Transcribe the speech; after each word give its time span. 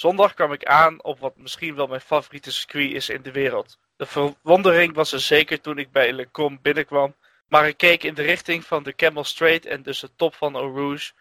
Zondag 0.00 0.34
kwam 0.34 0.52
ik 0.52 0.64
aan 0.64 1.02
op 1.02 1.18
wat 1.18 1.36
misschien 1.36 1.74
wel 1.74 1.86
mijn 1.86 2.00
favoriete 2.00 2.52
circuit 2.52 2.92
is 2.92 3.08
in 3.08 3.22
de 3.22 3.32
wereld. 3.32 3.78
De 3.96 4.06
verwondering 4.06 4.94
was 4.94 5.12
er 5.12 5.20
zeker 5.20 5.60
toen 5.60 5.78
ik 5.78 5.92
bij 5.92 6.12
Le 6.12 6.30
Com 6.30 6.58
binnenkwam, 6.62 7.14
maar 7.48 7.68
ik 7.68 7.76
keek 7.76 8.02
in 8.02 8.14
de 8.14 8.22
richting 8.22 8.64
van 8.64 8.82
de 8.82 8.94
Camel 8.94 9.24
Straight 9.24 9.66
en 9.66 9.82
dus 9.82 10.00
de 10.00 10.14
top 10.16 10.34
van 10.34 10.54
Eau 10.54 10.76
Rouge, 10.76 11.12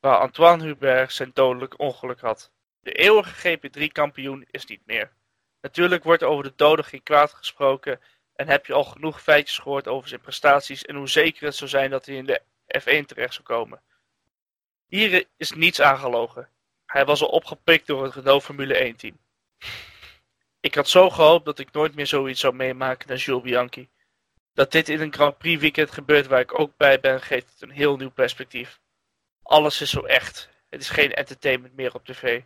waar 0.00 0.18
Antoine 0.18 0.64
Hubert 0.64 1.12
zijn 1.12 1.30
dodelijk 1.34 1.78
ongeluk 1.78 2.20
had. 2.20 2.52
De 2.80 2.92
eeuwige 2.92 3.58
GP3-kampioen 3.58 4.46
is 4.50 4.66
niet 4.66 4.86
meer. 4.86 5.12
Natuurlijk 5.60 6.04
wordt 6.04 6.22
over 6.22 6.44
de 6.44 6.52
doden 6.56 6.84
geen 6.84 7.02
kwaad 7.02 7.32
gesproken 7.32 8.00
en 8.36 8.48
heb 8.48 8.66
je 8.66 8.72
al 8.72 8.84
genoeg 8.84 9.22
feitjes 9.22 9.58
gehoord 9.58 9.88
over 9.88 10.08
zijn 10.08 10.20
prestaties 10.20 10.82
en 10.82 10.96
hoe 10.96 11.08
zeker 11.08 11.44
het 11.44 11.56
zou 11.56 11.70
zijn 11.70 11.90
dat 11.90 12.06
hij 12.06 12.14
in 12.14 12.26
de 12.26 12.42
F1 12.78 13.06
terecht 13.06 13.34
zou 13.34 13.46
komen. 13.46 13.82
Hier 14.86 15.24
is 15.36 15.52
niets 15.52 15.80
aangelogen. 15.80 16.48
Hij 16.94 17.04
was 17.04 17.22
al 17.22 17.28
opgepikt 17.28 17.86
door 17.86 18.04
het 18.04 18.14
Renault 18.14 18.42
Formule 18.42 18.74
1 18.74 18.96
team. 18.96 19.18
Ik 20.60 20.74
had 20.74 20.88
zo 20.88 21.10
gehoopt 21.10 21.44
dat 21.44 21.58
ik 21.58 21.72
nooit 21.72 21.94
meer 21.94 22.06
zoiets 22.06 22.40
zou 22.40 22.54
meemaken 22.54 23.08
naar 23.08 23.16
Jules 23.16 23.42
Bianchi. 23.42 23.88
Dat 24.52 24.72
dit 24.72 24.88
in 24.88 25.00
een 25.00 25.12
Grand 25.12 25.38
Prix 25.38 25.60
weekend 25.60 25.90
gebeurt 25.90 26.26
waar 26.26 26.40
ik 26.40 26.58
ook 26.58 26.76
bij 26.76 27.00
ben, 27.00 27.20
geeft 27.20 27.50
het 27.52 27.62
een 27.62 27.70
heel 27.70 27.96
nieuw 27.96 28.10
perspectief. 28.10 28.80
Alles 29.42 29.80
is 29.80 29.90
zo 29.90 30.00
echt. 30.00 30.48
Het 30.68 30.80
is 30.80 30.88
geen 30.88 31.12
entertainment 31.12 31.74
meer 31.74 31.94
op 31.94 32.04
tv. 32.04 32.42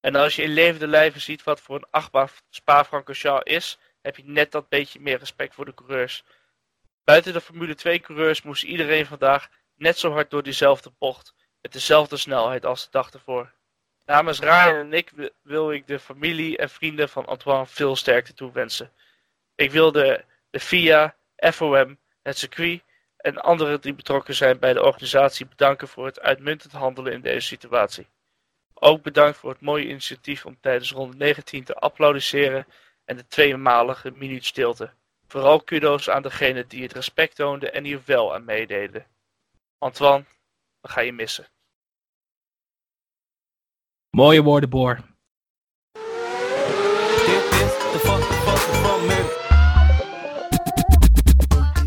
En 0.00 0.14
als 0.14 0.36
je 0.36 0.42
in 0.42 0.52
levende 0.52 0.86
lijven 0.86 1.20
ziet 1.20 1.42
wat 1.42 1.60
voor 1.60 1.76
een 1.76 1.90
achtbaan 1.90 2.28
Spa-Francorchamps 2.50 3.52
is, 3.52 3.78
heb 4.02 4.16
je 4.16 4.24
net 4.26 4.52
dat 4.52 4.68
beetje 4.68 5.00
meer 5.00 5.18
respect 5.18 5.54
voor 5.54 5.64
de 5.64 5.74
coureurs. 5.74 6.24
Buiten 7.04 7.32
de 7.32 7.40
Formule 7.40 7.74
2 7.74 8.00
coureurs 8.00 8.42
moest 8.42 8.62
iedereen 8.62 9.06
vandaag 9.06 9.48
net 9.76 9.98
zo 9.98 10.12
hard 10.12 10.30
door 10.30 10.42
diezelfde 10.42 10.92
bocht, 10.98 11.34
met 11.60 11.72
dezelfde 11.72 12.16
snelheid 12.16 12.64
als 12.64 12.84
de 12.84 12.90
dag 12.90 13.10
ervoor. 13.10 13.52
Namens 14.06 14.40
Ryan 14.40 14.74
en 14.74 14.92
ik 14.92 15.12
wil 15.42 15.72
ik 15.72 15.86
de 15.86 15.98
familie 15.98 16.56
en 16.56 16.70
vrienden 16.70 17.08
van 17.08 17.26
Antoine 17.26 17.66
veel 17.66 17.96
sterkte 17.96 18.34
toewensen. 18.34 18.92
Ik 19.54 19.70
wil 19.70 19.92
de, 19.92 20.24
de 20.50 20.60
FIA, 20.60 21.16
FOM, 21.36 21.98
het 22.22 22.38
circuit 22.38 22.82
en 23.16 23.38
anderen 23.38 23.80
die 23.80 23.94
betrokken 23.94 24.34
zijn 24.34 24.58
bij 24.58 24.72
de 24.72 24.82
organisatie 24.82 25.46
bedanken 25.46 25.88
voor 25.88 26.06
het 26.06 26.20
uitmuntend 26.20 26.72
handelen 26.72 27.12
in 27.12 27.20
deze 27.20 27.46
situatie. 27.46 28.06
Ook 28.74 29.02
bedankt 29.02 29.38
voor 29.38 29.50
het 29.50 29.60
mooie 29.60 29.88
initiatief 29.88 30.46
om 30.46 30.60
tijdens 30.60 30.92
ronde 30.92 31.16
19 31.16 31.64
te 31.64 31.74
applaudisseren 31.74 32.66
en 33.04 33.16
de 33.16 33.26
tweemalige 33.26 34.10
minuut 34.10 34.44
stilte. 34.44 34.90
Vooral 35.26 35.62
kudo's 35.62 36.08
aan 36.08 36.22
degene 36.22 36.66
die 36.66 36.82
het 36.82 36.92
respect 36.92 37.36
toonden 37.36 37.72
en 37.72 37.84
hier 37.84 38.02
wel 38.04 38.34
aan 38.34 38.44
meededen. 38.44 39.06
Antoine, 39.78 40.24
we 40.80 40.88
gaan 40.88 41.04
je 41.04 41.12
missen. 41.12 41.46
Mooie 44.16 44.42
woorden, 44.42 44.70
Boor. 44.70 44.98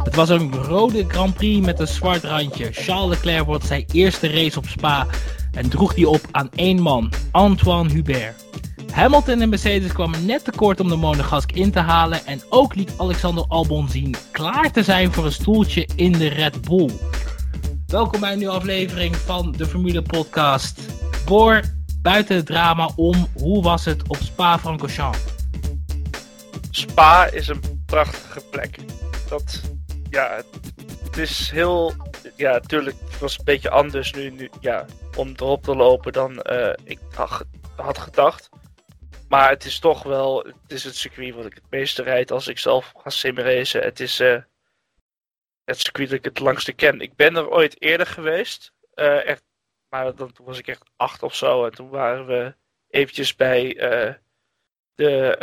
Het 0.03 0.15
was 0.15 0.29
een 0.29 0.53
rode 0.53 1.05
Grand 1.07 1.33
Prix 1.33 1.65
met 1.65 1.79
een 1.79 1.87
zwart 1.87 2.23
randje. 2.23 2.71
Charles 2.71 3.09
Leclerc 3.09 3.45
wordt 3.45 3.65
zijn 3.65 3.85
eerste 3.91 4.27
race 4.27 4.57
op 4.57 4.67
Spa 4.67 5.07
en 5.51 5.69
droeg 5.69 5.93
die 5.93 6.09
op 6.09 6.21
aan 6.31 6.49
één 6.55 6.81
man, 6.81 7.11
Antoine 7.31 7.89
Hubert. 7.89 8.45
Hamilton 8.91 9.41
en 9.41 9.49
Mercedes 9.49 9.91
kwamen 9.91 10.25
net 10.25 10.43
tekort 10.43 10.79
om 10.79 10.87
de 10.89 10.95
Monegask 10.95 11.51
in 11.51 11.71
te 11.71 11.79
halen 11.79 12.25
en 12.25 12.41
ook 12.49 12.75
liet 12.75 12.93
Alexander 12.97 13.45
Albon 13.47 13.89
zien 13.89 14.15
klaar 14.31 14.71
te 14.71 14.83
zijn 14.83 15.13
voor 15.13 15.25
een 15.25 15.31
stoeltje 15.31 15.87
in 15.95 16.11
de 16.11 16.27
Red 16.27 16.61
Bull. 16.61 16.89
Welkom 17.87 18.19
bij 18.19 18.31
een 18.31 18.37
nieuwe 18.37 18.53
aflevering 18.53 19.15
van 19.15 19.51
de 19.57 19.65
Formule 19.65 20.01
Podcast. 20.01 20.81
Boor, 21.25 21.61
buiten 22.05 22.35
het 22.35 22.45
drama 22.45 22.89
om, 22.95 23.27
hoe 23.33 23.63
was 23.63 23.85
het 23.85 24.07
op 24.07 24.15
Spa-Francorchamps? 24.15 25.23
Spa 26.71 27.25
is 27.25 27.47
een 27.47 27.83
prachtige 27.85 28.41
plek. 28.49 28.77
Dat, 29.29 29.61
ja, 30.09 30.41
het 31.03 31.17
is 31.17 31.49
heel, 31.51 31.93
ja, 32.35 32.51
natuurlijk, 32.51 32.95
was 33.19 33.37
een 33.37 33.43
beetje 33.43 33.69
anders 33.69 34.13
nu, 34.13 34.29
nu 34.29 34.49
ja, 34.59 34.85
om 35.17 35.33
erop 35.35 35.63
te 35.63 35.75
lopen 35.75 36.13
dan 36.13 36.45
uh, 36.51 36.73
ik 36.83 36.99
had 37.75 37.97
gedacht. 37.97 38.49
Maar 39.29 39.49
het 39.49 39.65
is 39.65 39.79
toch 39.79 40.03
wel, 40.03 40.43
het 40.43 40.71
is 40.71 40.83
het 40.83 40.95
circuit 40.95 41.35
wat 41.35 41.45
ik 41.45 41.53
het 41.53 41.69
meeste 41.69 42.03
rijd 42.03 42.31
als 42.31 42.47
ik 42.47 42.59
zelf 42.59 42.91
ga 42.97 43.09
simracen. 43.09 43.81
Het 43.81 43.99
is 43.99 44.19
uh, 44.19 44.37
het 45.63 45.79
circuit 45.79 46.09
dat 46.09 46.17
ik 46.17 46.25
het 46.25 46.39
langste 46.39 46.73
ken. 46.73 47.01
Ik 47.01 47.15
ben 47.15 47.35
er 47.35 47.49
ooit 47.49 47.81
eerder 47.81 48.07
geweest, 48.07 48.73
uh, 48.95 49.27
echt, 49.27 49.43
maar 49.89 50.15
dan, 50.15 50.31
toen 50.31 50.45
was 50.45 50.59
ik 50.59 50.67
echt 50.67 50.83
acht 50.95 51.23
of 51.23 51.35
zo. 51.35 51.65
En 51.65 51.71
toen 51.71 51.89
waren 51.89 52.25
we 52.25 52.55
eventjes 52.89 53.35
bij 53.35 53.73
de, 54.95 55.37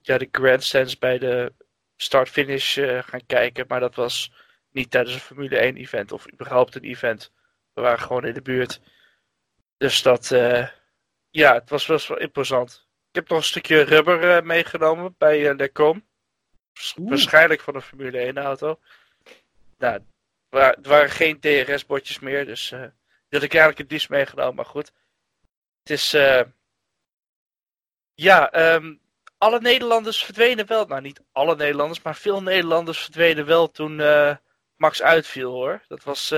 ja, 0.00 0.18
de 0.18 0.28
grandstands 0.32 0.98
bij 0.98 1.18
de 1.18 1.52
start-finish 1.96 2.78
gaan 3.04 3.26
kijken. 3.26 3.64
Maar 3.68 3.80
dat 3.80 3.94
was 3.94 4.32
niet 4.70 4.90
tijdens 4.90 5.14
een 5.14 5.20
Formule 5.20 5.58
1 5.58 5.76
event 5.76 6.12
of 6.12 6.32
überhaupt 6.32 6.74
een 6.74 6.84
event. 6.84 7.32
We 7.72 7.80
waren 7.80 8.00
gewoon 8.00 8.24
in 8.24 8.34
de 8.34 8.42
buurt. 8.42 8.80
Dus 9.76 10.02
dat, 10.02 10.30
uh, 10.30 10.68
ja, 11.30 11.54
het 11.54 11.70
was 11.70 11.86
best 11.86 12.08
wel 12.08 12.18
imposant. 12.18 12.88
Ik 13.08 13.14
heb 13.14 13.28
nog 13.28 13.38
een 13.38 13.44
stukje 13.44 13.80
rubber 13.80 14.36
uh, 14.36 14.42
meegenomen 14.42 15.14
bij 15.18 15.50
uh, 15.50 15.56
Lecom. 15.56 16.06
Waarschijnlijk 16.96 17.60
van 17.60 17.74
een 17.74 17.82
Formule 17.82 18.18
1 18.18 18.38
auto. 18.38 18.80
Nou, 19.78 20.02
er 20.50 20.76
waren 20.82 21.10
geen 21.10 21.40
DRS-bordjes 21.40 22.18
meer, 22.18 22.46
dus 22.46 22.74
uh, 23.28 23.40
had 23.40 23.42
ik 23.42 23.50
eigenlijk 23.50 23.78
het 23.78 23.90
liefst 23.90 24.08
meegenomen, 24.08 24.54
maar 24.54 24.64
goed. 24.64 24.92
Het 25.82 25.90
is, 25.90 26.10
ja, 28.14 28.74
um, 28.74 29.00
alle 29.38 29.60
Nederlanders 29.60 30.24
verdwenen 30.24 30.66
wel. 30.66 30.86
Nou, 30.86 31.00
niet 31.00 31.20
alle 31.32 31.56
Nederlanders, 31.56 32.02
maar 32.02 32.16
veel 32.16 32.42
Nederlanders 32.42 32.98
verdwenen 33.02 33.46
wel 33.46 33.70
toen 33.70 34.02
Max 34.76 35.02
uitviel, 35.02 35.52
hoor. 35.52 35.82
Dat 35.88 36.04
was, 36.04 36.28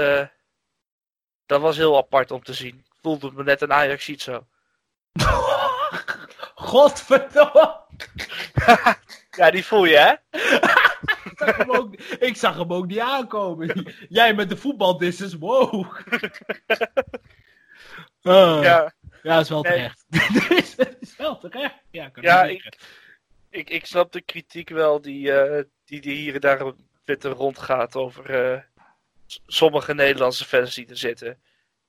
dat 1.46 1.60
was 1.60 1.76
heel 1.76 1.96
apart 1.96 2.30
om 2.30 2.42
te 2.42 2.54
zien 2.54 2.84
voelde 3.00 3.30
me 3.32 3.42
net 3.42 3.62
een 3.62 3.72
Ajax 3.72 4.04
ziet 4.04 4.22
zo. 4.22 4.46
Godverdomme! 6.54 7.80
ja, 9.30 9.50
die 9.50 9.64
voel 9.64 9.84
je, 9.84 9.96
hè? 9.96 10.14
ik, 11.40 11.46
zag 11.46 11.56
hem 11.56 11.70
ook, 11.70 11.94
ik 12.00 12.36
zag 12.36 12.56
hem 12.56 12.72
ook 12.72 12.86
niet 12.86 12.98
aankomen. 12.98 13.94
Jij 14.08 14.34
met 14.34 14.48
de 14.48 14.56
voetbaldisses, 14.56 15.34
wow. 15.34 15.96
Uh, 18.22 18.60
ja. 18.62 18.92
ja, 19.22 19.34
dat 19.34 19.40
is 19.40 19.48
wel 19.48 19.62
terecht. 19.62 20.04
dat 20.76 20.96
is 21.00 21.16
wel 21.16 21.38
terecht. 21.38 21.74
Ja, 21.90 22.08
kan 22.08 22.22
ja 22.22 22.44
ik, 22.44 22.78
ik, 23.50 23.70
ik 23.70 23.86
snap 23.86 24.12
de 24.12 24.20
kritiek 24.20 24.68
wel 24.68 25.00
die, 25.00 25.28
uh, 25.28 25.62
die, 25.84 26.00
die 26.00 26.16
hier 26.16 26.34
en 26.34 26.40
daar 26.40 26.62
op 26.62 26.76
Twitter 27.04 27.30
rondgaat 27.30 27.96
over 27.96 28.52
uh, 28.52 28.60
sommige 29.46 29.94
Nederlandse 29.94 30.44
fans 30.44 30.74
die 30.74 30.88
er 30.88 30.96
zitten. 30.96 31.40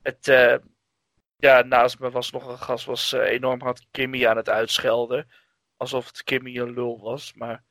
Het, 0.01 0.28
uh, 0.28 0.56
ja, 1.38 1.62
naast 1.62 2.00
me 2.00 2.12
was 2.12 2.31
nog 2.31 2.47
een 2.47 2.57
gast, 2.57 2.85
was 2.85 3.12
enorm 3.12 3.62
hard 3.62 3.85
Kimmy 3.91 4.28
aan 4.28 4.38
het 4.38 4.50
uitschelden. 4.50 5.29
Alsof 5.78 6.07
het 6.07 6.23
Kimmy 6.23 6.57
een 6.57 6.73
lul 6.73 7.00
was, 7.00 7.33
maar... 7.33 7.63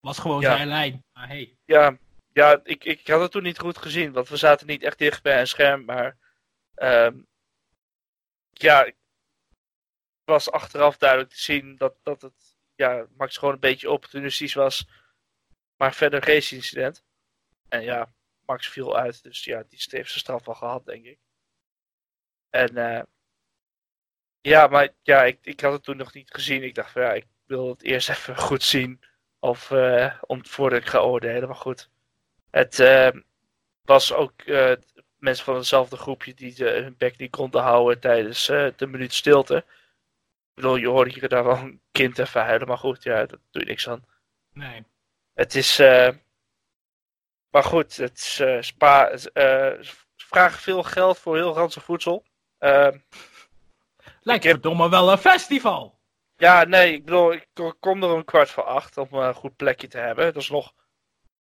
Was 0.00 0.18
gewoon 0.18 0.42
zijn 0.42 0.68
lijn, 0.68 1.04
maar 1.12 1.28
hey. 1.28 1.58
Ja, 1.64 1.98
ja 2.32 2.60
ik, 2.64 2.84
ik 2.84 3.08
had 3.08 3.20
het 3.20 3.30
toen 3.30 3.42
niet 3.42 3.58
goed 3.58 3.78
gezien, 3.78 4.12
want 4.12 4.28
we 4.28 4.36
zaten 4.36 4.66
niet 4.66 4.82
echt 4.82 4.98
dicht 4.98 5.22
bij 5.22 5.40
een 5.40 5.46
scherm, 5.46 5.84
maar... 5.84 6.18
Um, 6.74 7.28
ja, 8.50 8.84
het 8.84 8.94
was 10.24 10.50
achteraf 10.50 10.96
duidelijk 10.96 11.30
te 11.30 11.40
zien 11.40 11.76
dat, 11.76 11.94
dat 12.02 12.22
het, 12.22 12.56
ja, 12.74 13.06
Max 13.16 13.36
gewoon 13.36 13.54
een 13.54 13.60
beetje 13.60 13.90
opportunistisch 13.90 14.54
was. 14.54 14.88
Maar 15.76 15.94
verder 15.94 16.22
geen 16.22 16.34
incident. 16.34 17.04
En 17.68 17.82
ja, 17.82 18.14
Max 18.46 18.68
viel 18.68 18.96
uit, 18.96 19.22
dus 19.22 19.44
ja, 19.44 19.62
die 19.62 19.78
heeft 19.78 20.10
zijn 20.10 20.20
straf 20.20 20.48
al 20.48 20.54
gehad, 20.54 20.84
denk 20.84 21.04
ik. 21.04 21.18
En 22.50 22.76
uh, 22.76 23.02
ja, 24.40 24.66
maar 24.66 24.94
ja, 25.02 25.24
ik, 25.24 25.38
ik 25.42 25.60
had 25.60 25.72
het 25.72 25.82
toen 25.82 25.96
nog 25.96 26.14
niet 26.14 26.34
gezien. 26.34 26.62
Ik 26.62 26.74
dacht 26.74 26.92
van 26.92 27.02
ja, 27.02 27.12
ik 27.12 27.26
wil 27.44 27.68
het 27.68 27.82
eerst 27.82 28.08
even 28.14 28.36
goed 28.36 28.62
zien. 28.62 29.00
Of 29.40 29.70
uh, 29.70 30.14
om, 30.20 30.46
voordat 30.46 30.80
ik 30.80 30.86
ga 30.86 30.98
oordelen. 30.98 31.48
Maar 31.48 31.56
goed. 31.56 31.90
Het 32.50 32.78
uh, 32.78 33.08
was 33.82 34.12
ook 34.12 34.32
mensen 35.18 35.44
van 35.44 35.56
hetzelfde 35.56 35.96
groepje 35.96 36.34
die 36.34 36.54
de, 36.54 36.70
hun 36.70 36.94
bek 36.98 37.16
niet 37.16 37.30
konden 37.30 37.62
houden 37.62 38.00
tijdens 38.00 38.46
de 38.46 38.86
minuut 38.86 39.14
stilte. 39.14 39.56
Ik 39.56 40.54
bedoel, 40.54 40.76
je 40.76 40.88
hoorde 40.88 41.10
hier 41.10 41.28
daar 41.28 41.44
wel 41.44 41.56
een 41.56 41.80
kind 41.92 42.18
even 42.18 42.44
huilen. 42.44 42.68
Maar 42.68 42.78
goed, 42.78 43.02
ja, 43.02 43.26
dat 43.26 43.38
doe 43.50 43.62
je 43.62 43.68
niks 43.68 43.88
aan. 43.88 44.04
Nee. 44.52 44.84
Het 45.34 45.54
is. 45.54 45.78
maar 47.50 47.64
goed, 47.64 47.96
het 47.96 48.16
is, 48.16 48.42
spa, 48.66 49.10
vragen 50.16 50.60
veel 50.60 50.82
geld 50.82 51.18
voor 51.18 51.36
heel 51.36 51.54
ranzig 51.54 51.84
voedsel. 51.84 52.24
Uh, 52.60 52.88
Lijkt 54.22 54.44
heb... 54.44 54.52
verdomme 54.52 54.88
wel 54.88 55.12
een 55.12 55.18
festival. 55.18 55.99
Ja, 56.40 56.64
nee, 56.64 56.92
ik 56.92 57.04
bedoel, 57.04 57.32
ik 57.32 57.48
kom 57.80 58.02
er 58.02 58.10
een 58.10 58.24
kwart 58.24 58.50
voor 58.50 58.62
acht 58.64 58.96
om 58.98 59.12
een 59.12 59.34
goed 59.34 59.56
plekje 59.56 59.88
te 59.88 59.98
hebben. 59.98 60.24
Dat 60.24 60.42
is 60.42 60.48
nog 60.50 60.74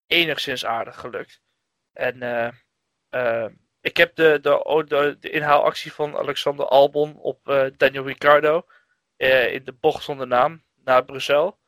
enigszins 0.07 0.65
aardig 0.65 0.99
gelukt. 0.99 1.41
En 1.93 2.23
uh, 2.23 2.51
uh, 3.09 3.45
ik 3.81 3.97
heb 3.97 4.15
de, 4.15 4.39
de, 4.41 4.83
de, 4.87 5.17
de, 5.19 5.29
inhaalactie 5.29 5.93
van 5.93 6.17
Alexander 6.17 6.65
Albon 6.65 7.17
op 7.17 7.45
Daniel 7.77 8.05
Ricciardo. 8.05 8.65
eh, 9.17 9.53
in 9.53 9.63
de 9.63 9.73
bocht 9.73 10.03
zonder 10.03 10.27
naam 10.27 10.63
naar 10.75 11.05
Brussel. 11.05 11.59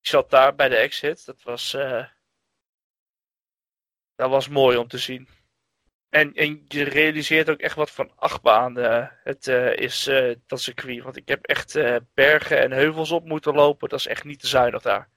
Ik 0.00 0.06
zat 0.06 0.30
daar 0.30 0.54
bij 0.54 0.68
de 0.68 0.76
exit. 0.76 1.26
Dat 1.26 1.42
was, 1.42 1.74
eh, 1.74 2.06
dat 4.14 4.30
was 4.30 4.48
mooi 4.48 4.76
om 4.76 4.88
te 4.88 4.98
zien. 4.98 5.28
En, 6.12 6.34
en 6.34 6.64
je 6.68 6.82
realiseert 6.82 7.50
ook 7.50 7.58
echt 7.58 7.74
wat 7.76 7.90
van 7.90 8.12
achtbaan 8.16 8.78
eh, 8.78 9.06
het 9.24 9.46
eh, 9.48 9.76
is, 9.76 10.06
eh, 10.06 10.34
dat 10.46 10.60
circuit. 10.60 11.02
Want 11.02 11.16
ik 11.16 11.28
heb 11.28 11.44
echt 11.44 11.78
bergen 12.14 12.60
en 12.60 12.70
heuvels 12.70 13.10
op 13.10 13.24
moeten 13.24 13.54
lopen. 13.54 13.88
Dat 13.88 13.98
is 13.98 14.06
echt 14.06 14.24
niet 14.24 14.40
te 14.40 14.46
zuinig 14.46 14.82
daar. 14.82 15.08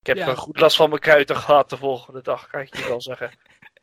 Ik 0.00 0.06
heb 0.06 0.16
Ja. 0.16 0.28
een 0.28 0.36
goed 0.36 0.60
last 0.60 0.76
van 0.76 0.88
mijn 0.88 1.00
kuiten 1.00 1.36
gehad 1.36 1.70
de 1.70 1.76
volgende 1.76 2.22
dag, 2.22 2.46
kan 2.46 2.60
ik 2.60 2.76
je 2.76 2.88
wel 2.88 3.00
zeggen. 3.00 3.30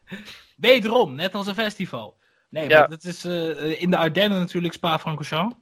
Wederom, 0.57 1.15
net 1.15 1.33
als 1.35 1.47
een 1.47 1.53
festival. 1.53 2.19
Nee, 2.49 2.69
Ja. 2.69 2.87
het 2.89 3.03
is 3.03 3.25
in 3.79 3.91
de 3.91 3.97
Ardennen 3.97 4.39
natuurlijk 4.39 4.73
Spa-Francorchamps. 4.73 5.55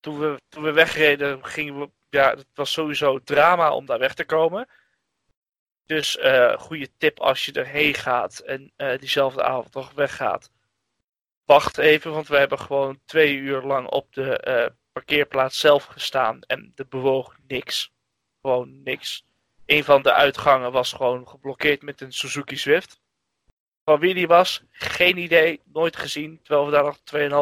Toen 0.00 0.18
we, 0.18 0.40
toen 0.48 0.62
we 0.62 0.72
wegreden, 0.72 1.44
gingen 1.44 1.78
we. 1.78 1.90
Ja, 2.10 2.30
het 2.30 2.46
was 2.54 2.72
sowieso 2.72 3.18
drama 3.18 3.72
om 3.72 3.86
daar 3.86 3.98
weg 3.98 4.14
te 4.14 4.24
komen. 4.24 4.68
Dus 5.88 6.18
eh 6.18 6.58
goede 6.58 6.88
tip 6.96 7.20
als 7.20 7.44
je 7.44 7.52
erheen 7.52 7.94
gaat 7.94 8.38
en 8.38 8.72
eh, 8.76 8.98
diezelfde 8.98 9.42
avond 9.42 9.74
nog 9.74 9.92
weggaat. 9.92 10.50
Wacht 11.44 11.78
even, 11.78 12.12
want 12.12 12.28
we 12.28 12.36
hebben 12.36 12.58
gewoon 12.58 13.00
twee 13.04 13.36
uur 13.36 13.62
lang 13.62 13.88
op 13.88 14.12
de 14.12 14.38
eh, 14.38 14.70
parkeerplaats 14.92 15.58
zelf 15.58 15.84
gestaan 15.84 16.40
en 16.40 16.72
er 16.76 16.88
bewoog 16.88 17.36
niks. 17.46 17.92
Gewoon 18.42 18.82
niks. 18.82 19.24
Een 19.66 19.84
van 19.84 20.02
de 20.02 20.12
uitgangen 20.12 20.72
was 20.72 20.92
gewoon 20.92 21.28
geblokkeerd 21.28 21.82
met 21.82 22.00
een 22.00 22.12
Suzuki 22.12 22.56
Swift. 22.56 23.00
Van 23.84 24.00
wie 24.00 24.14
die 24.14 24.26
was, 24.26 24.62
geen 24.70 25.18
idee, 25.18 25.60
nooit 25.64 25.96
gezien. 25.96 26.40
Terwijl 26.42 26.66
we 26.66 26.72
daar 26.72 26.84
nog 26.84 26.98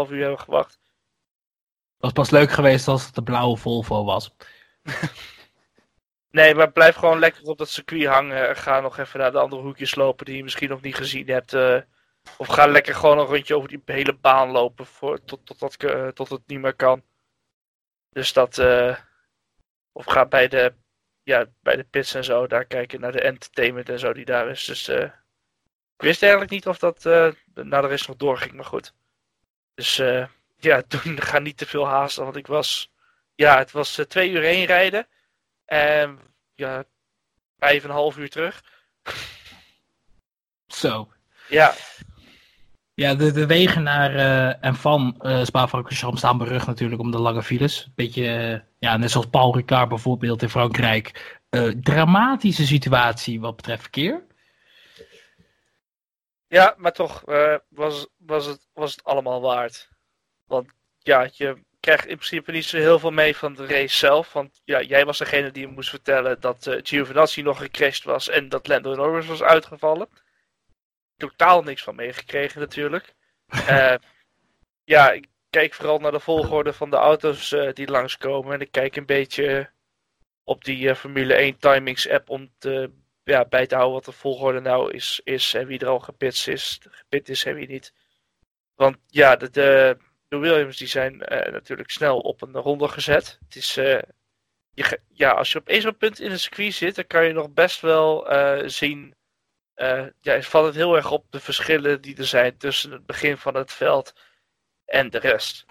2,5 0.07 0.13
uur 0.13 0.21
hebben 0.21 0.41
gewacht. 0.41 0.79
was 1.99 2.13
pas 2.13 2.31
leuk 2.31 2.51
geweest 2.51 2.89
als 2.89 3.07
het 3.07 3.15
de 3.15 3.23
blauwe 3.23 3.57
Volvo 3.57 4.05
was. 4.05 4.31
Nee, 6.37 6.55
maar 6.55 6.73
blijf 6.73 6.97
gewoon 6.97 7.19
lekker 7.19 7.43
op 7.45 7.59
dat 7.59 7.69
circuit 7.69 8.07
hangen. 8.07 8.57
Ga 8.57 8.81
nog 8.81 8.99
even 8.99 9.19
naar 9.21 9.33
de 9.33 9.39
andere 9.39 9.63
hoekjes 9.63 9.95
lopen 9.95 10.25
die 10.27 10.37
je 10.37 10.43
misschien 10.43 10.69
nog 10.69 10.81
niet 10.81 10.95
gezien 10.95 11.29
hebt. 11.29 11.53
eh. 11.55 11.81
of 12.39 12.47
ga 12.47 12.67
lekker 12.67 12.95
gewoon 12.95 13.19
een 13.19 13.25
rondje 13.27 13.57
over 13.57 13.69
die 13.69 13.83
hele 13.85 14.13
baan 14.15 14.51
lopen 14.51 14.87
voor, 14.87 15.25
tot, 15.25 15.47
tot, 15.47 15.59
dat, 15.59 15.77
ke- 15.77 16.11
tot 16.15 16.29
het 16.29 16.43
niet 16.47 16.61
meer 16.61 16.75
kan. 16.75 17.03
Dus 18.11 18.33
dat. 18.33 18.59
eh, 18.59 18.97
of 19.93 20.05
ga 20.05 20.27
bij 20.27 20.49
de, 20.49 20.75
ja, 21.23 21.47
bij 21.63 21.77
de 21.77 21.85
pits 21.85 22.15
en 22.15 22.25
zo 22.25 22.47
daar 22.47 22.65
kijken 22.65 23.01
naar 23.01 23.13
de 23.13 23.21
entertainment 23.21 23.89
en 23.89 23.99
zo 23.99 24.13
die 24.13 24.25
daar 24.25 24.49
is. 24.51 24.65
Dus 24.65 24.89
eh, 24.89 25.03
ik 25.97 26.03
wist 26.03 26.23
eigenlijk 26.23 26.53
niet 26.53 26.67
of 26.67 26.79
dat 26.79 27.07
eh 27.07 27.33
naar 27.55 27.83
de 27.83 27.89
rest 27.89 28.09
nog 28.09 28.17
doorging, 28.17 28.53
maar 28.53 28.65
goed. 28.65 28.95
Dus 29.75 29.99
eh, 29.99 30.27
ja, 30.57 30.83
toen 30.89 31.21
ga 31.23 31.39
niet 31.39 31.57
te 31.57 31.67
veel 31.67 31.87
haasten, 31.87 32.25
want 32.25 32.37
ik 32.37 32.47
was. 32.47 32.91
Ja, 33.35 33.59
het 33.59 33.71
was 33.73 33.99
eh, 33.99 34.05
twee 34.05 34.31
uur 34.31 34.43
heen 34.43 34.65
rijden. 34.67 35.07
En 35.67 36.19
ja, 36.55 36.85
vijf 37.59 37.83
en 37.83 37.89
een 37.89 37.95
half 37.95 38.19
uur 38.19 38.31
terug. 38.31 38.63
Zo. 40.67 41.13
Ja, 41.49 41.75
Ja, 42.95 43.15
de, 43.15 43.33
de 43.33 43.47
wegen 43.47 43.83
naar 43.83 44.15
eh, 44.15 44.65
en 44.65 44.75
van 44.75 45.17
eh 45.21 45.45
Spa-Francorchamps 45.45 46.19
staan 46.19 46.39
berucht 46.39 46.67
natuurlijk 46.67 47.01
om 47.01 47.11
de 47.11 47.19
lange 47.19 47.43
files. 47.43 47.89
Beetje, 47.95 48.27
eh, 48.29 48.61
ja, 48.79 48.97
net 48.97 49.11
zoals 49.11 49.27
Paul 49.27 49.57
Ricard 49.57 49.89
bijvoorbeeld 49.89 50.43
in 50.43 50.49
Frankrijk. 50.49 51.39
Eh, 51.49 51.69
dramatische 51.69 52.67
situatie 52.67 53.41
wat 53.41 53.57
betreft 53.57 53.81
verkeer. 53.81 54.25
ja 56.49 56.75
maar 56.77 56.93
toch 56.93 57.23
was, 57.69 58.07
was, 58.17 58.47
het, 58.47 58.69
was 58.73 58.91
het 58.91 59.05
allemaal 59.05 59.41
waard. 59.41 59.89
Want 60.45 60.73
ja, 60.99 61.29
je 61.33 61.65
krijgt 61.87 62.07
in 62.07 62.17
principe 62.17 62.53
niet 62.53 62.65
zo 62.65 62.77
heel 62.77 62.99
veel 62.99 63.11
mee 63.11 63.37
van 63.37 63.55
de 63.55 63.67
race 63.67 63.97
zelf. 63.97 64.33
Want 64.33 64.61
ja, 64.65 64.83
jij 64.83 65.05
was 65.05 65.19
degene 65.19 65.51
die 65.51 65.67
moest 65.67 65.91
vertellen 65.91 66.41
dat 66.41 66.67
eh 66.67 66.81
Giovinazzi 66.83 67.43
nog 67.43 67.59
gecrashed 67.59 68.05
was 68.05 68.29
en 68.29 68.49
dat 68.49 68.69
Lando 68.69 68.95
Norris 68.95 69.27
was 69.27 69.43
uitgevallen. 69.43 70.09
Totaal 71.17 71.63
niks 71.63 71.83
van 71.83 71.95
meegekregen 71.95 72.61
natuurlijk. 72.61 73.15
Eh, 73.67 73.95
ja, 74.85 75.13
ik 75.13 75.27
kijk 75.51 75.75
vooral 75.75 75.99
naar 75.99 76.13
de 76.13 76.21
volgorde 76.21 76.73
van 76.73 76.91
de 76.91 76.97
auto's 76.97 77.53
eh, 77.53 77.73
die 77.73 77.91
langskomen. 77.91 78.55
En 78.55 78.61
ik 78.61 78.71
kijk 78.71 78.97
een 78.97 79.07
beetje 79.07 79.71
op 80.45 80.65
die 80.65 80.95
Formule 80.95 81.35
1 81.35 81.59
timings 81.59 82.09
app 82.09 82.31
om 82.31 82.51
te, 82.59 82.91
ja, 83.25 83.45
bij 83.45 83.67
te 83.67 83.75
houden 83.75 83.95
wat 83.95 84.05
de 84.05 84.13
volgorde 84.13 84.61
nou 84.61 84.93
is, 84.93 85.21
is 85.25 85.55
en 85.55 85.67
wie 85.67 85.79
er 85.79 85.89
al 85.89 86.01
gepit 86.01 86.47
is, 86.47 86.81
gepit 86.91 87.29
is 87.29 87.45
en 87.45 87.55
wie 87.55 87.69
niet. 87.69 87.93
Want 88.75 88.97
ja, 89.07 89.37
de, 89.37 89.51
de, 89.51 89.97
de 90.29 90.37
Williams 90.37 90.77
die 90.77 90.89
zijn 90.89 91.23
eh, 91.23 91.53
natuurlijk 91.53 91.91
snel 91.91 92.19
op 92.19 92.43
een 92.43 92.53
ronde 92.53 92.89
gezet. 92.89 93.39
Het 93.45 93.57
is, 93.57 93.77
eh, 93.77 94.03
je, 94.75 95.01
ja, 95.09 95.31
als 95.31 95.53
je 95.53 95.59
op 95.59 95.69
één 95.69 95.81
zo'n 95.81 95.97
punt 95.97 96.21
in 96.21 96.31
een 96.31 96.39
circuit 96.39 96.75
zit, 96.75 96.95
dan 96.95 97.07
kan 97.07 97.25
je 97.25 97.33
nog 97.33 97.51
best 97.51 97.81
wel 97.81 98.29
eh, 98.29 98.69
zien. 98.69 99.15
ja, 100.21 100.33
het 100.33 100.47
valt 100.47 100.67
het 100.67 100.75
heel 100.75 100.97
erg 100.97 101.11
op 101.11 101.27
de 101.31 101.41
verschillen 101.41 102.01
die 102.01 102.17
er 102.17 102.27
zijn 102.27 102.57
tussen 102.57 102.91
het 102.91 103.07
begin 103.07 103.37
van 103.37 103.55
het 103.55 103.73
veld 103.73 104.15
en 104.85 105.11
de 105.11 105.19
rest. 105.19 105.65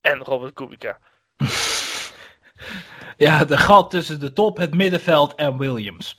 En 0.00 0.18
Robert 0.18 0.54
Kubica. 0.54 0.98
Ja, 3.16 3.44
de 3.44 3.58
gat 3.58 3.90
tussen 3.90 4.20
de 4.20 4.32
top, 4.32 4.56
het 4.56 4.74
middenveld 4.74 5.34
en 5.34 5.58
Williams. 5.58 6.16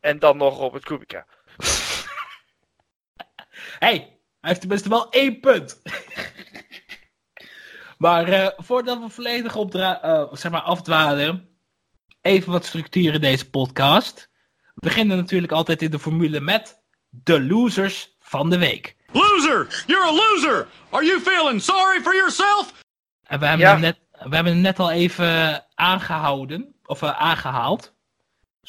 En 0.00 0.18
dan 0.18 0.36
nog 0.36 0.58
Robert 0.58 0.84
Kubica. 0.84 1.26
hey, 3.78 4.19
hij 4.40 4.48
heeft 4.48 4.60
tenminste 4.60 4.88
wel 4.88 5.10
één 5.10 5.40
punt. 5.40 5.82
maar 7.98 8.28
eh, 8.28 8.48
voordat 8.56 8.98
we 9.00 9.08
volledig 9.08 9.56
opdra 9.56 10.02
eh, 10.02 10.26
zeg 10.32 10.52
maar 10.52 10.60
afdwalen, 10.60 11.48
even 12.20 12.52
wat 12.52 12.64
structuur 12.64 13.14
in 13.14 13.20
deze 13.20 13.50
podcast. 13.50 14.28
We 14.74 14.80
beginnen 14.88 15.16
natuurlijk 15.16 15.52
altijd 15.52 15.82
in 15.82 15.90
de 15.90 15.98
formule 15.98 16.40
met 16.40 16.82
de 17.08 17.42
losers 17.42 18.16
van 18.18 18.50
de 18.50 18.58
week. 18.58 18.96
Loser! 19.12 19.84
You're 19.86 20.04
a 20.04 20.12
loser! 20.12 20.66
Are 20.90 21.04
you 21.04 21.20
feeling 21.20 21.62
sorry 21.62 22.00
for 22.00 22.14
yourself? 22.14 22.72
En 23.22 23.38
we 23.38 23.46
hebben, 23.46 23.66
Ja. 23.66 23.72
hem, 23.72 23.80
net, 23.80 23.98
we 24.12 24.34
hebben 24.34 24.52
hem 24.52 24.60
net 24.62 24.78
al 24.78 24.90
even 24.90 25.64
aangehouden, 25.74 26.74
of 26.84 27.02
eh, 27.02 27.20
aangehaald. 27.20 27.94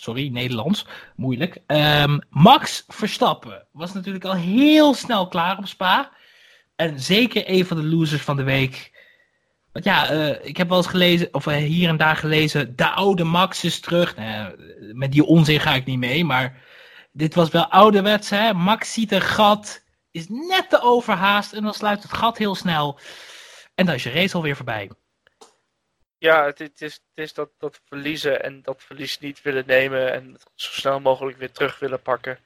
Sorry, 0.01 0.29
Nederlands, 0.29 0.85
moeilijk. 1.15 1.57
Ehm, 1.67 2.19
Max 2.29 2.83
Verstappen 2.87 3.67
was 3.71 3.93
natuurlijk 3.93 4.25
al 4.25 4.35
heel 4.35 4.93
snel 4.93 5.27
klaar 5.27 5.57
op 5.57 5.67
Spa. 5.67 6.11
En 6.75 6.99
zeker 6.99 7.43
een 7.45 7.65
van 7.65 7.77
de 7.77 7.83
losers 7.83 8.21
van 8.21 8.35
de 8.35 8.43
week. 8.43 8.91
Want 9.71 9.85
ja, 9.85 10.09
eh, 10.09 10.45
ik 10.47 10.57
heb 10.57 10.69
wel 10.69 10.77
eens 10.77 10.87
gelezen, 10.87 11.33
of 11.33 11.47
eh, 11.47 11.55
hier 11.55 11.89
en 11.89 11.97
daar 11.97 12.15
gelezen, 12.15 12.75
de 12.75 12.89
oude 12.89 13.23
Max 13.23 13.63
is 13.63 13.79
terug. 13.79 14.15
Nou 14.15 14.55
met 14.93 15.11
die 15.11 15.25
onzin 15.25 15.59
ga 15.59 15.73
ik 15.73 15.85
niet 15.85 15.99
mee, 15.99 16.25
maar 16.25 16.61
dit 17.11 17.35
was 17.35 17.49
wel 17.49 17.65
ouderwets. 17.65 18.29
Hè? 18.29 18.53
Max 18.53 18.93
ziet 18.93 19.11
een 19.11 19.21
gat, 19.21 19.83
is 20.11 20.25
net 20.29 20.65
te 20.69 20.81
overhaast 20.81 21.53
en 21.53 21.63
dan 21.63 21.73
sluit 21.73 22.03
het 22.03 22.13
gat 22.13 22.37
heel 22.37 22.55
snel. 22.55 22.99
En 23.75 23.85
dan 23.85 23.95
is 23.95 24.03
je 24.03 24.11
race 24.11 24.35
alweer 24.35 24.55
voorbij. 24.55 24.89
Ja, 26.21 26.45
het, 26.45 26.59
het 26.59 26.81
is, 26.81 26.93
het 26.93 27.17
is 27.23 27.33
dat, 27.33 27.49
dat 27.57 27.81
verliezen 27.85 28.43
en 28.43 28.61
dat 28.61 28.83
verlies 28.83 29.19
niet 29.19 29.41
willen 29.41 29.63
nemen 29.67 30.11
en 30.11 30.33
het 30.33 30.51
zo 30.55 30.71
snel 30.71 30.99
mogelijk 30.99 31.37
weer 31.37 31.51
terug 31.51 31.79
willen 31.79 32.01
pakken. 32.01 32.39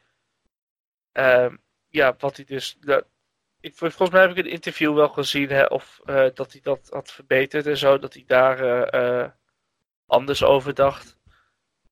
Ehm, 1.12 1.55
ja, 1.89 2.15
wat 2.20 2.36
hij 2.36 2.46
dus. 2.46 2.77
ik, 3.60 3.75
volgens 3.75 4.10
mij 4.10 4.22
heb 4.22 4.29
ik 4.32 4.38
een 4.38 4.51
interview 4.51 4.96
wel 4.96 5.10
gezien 5.10 5.50
hè, 5.50 5.65
of 5.65 6.01
eh, 6.05 6.27
dat 6.34 6.51
hij 6.51 6.62
dat 6.62 6.89
had 6.89 7.12
verbeterd 7.12 7.65
en 7.65 7.77
zo, 7.77 8.00
dat 8.00 8.13
hij 8.13 8.24
daar 8.27 8.60
eh, 8.60 9.24
eh, 9.24 9.32
anders 10.05 10.44
over 10.44 10.74
dacht. 10.74 11.17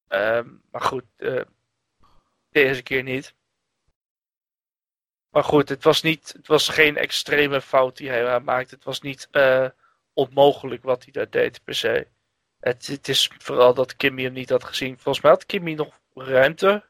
Ehm, 0.08 0.50
maar 0.72 0.82
goed, 0.82 1.06
deze 2.50 2.84
keer 2.84 3.04
niet. 3.04 3.36
Maar 5.30 5.44
goed, 5.44 5.70
het 5.70 5.84
was, 5.84 6.02
niet, 6.02 6.34
het 6.38 6.48
was 6.48 6.68
geen 6.68 6.98
extreme 6.98 7.62
fout 7.62 7.98
die 7.98 8.10
hij 8.10 8.40
maakte. 8.40 8.75
Het 8.75 8.84
was 8.84 9.02
niet 9.02 9.28
onmogelijk 10.13 10.84
wat 10.84 11.03
hij 11.03 11.12
daar 11.12 11.29
deed 11.29 11.63
per 11.63 11.75
se. 11.75 12.08
Het, 12.60 12.88
het 12.88 13.08
is 13.08 13.29
vooral 13.38 13.74
dat 13.74 13.96
Kimmy 13.96 14.24
hem 14.24 14.34
niet 14.34 14.50
had 14.50 14.63
gezien. 14.63 15.00
Volgens 15.00 15.24
mij 15.24 15.32
had 15.32 15.46
Kimmy 15.46 15.74
nog 15.74 16.00
ruimte 16.13 16.84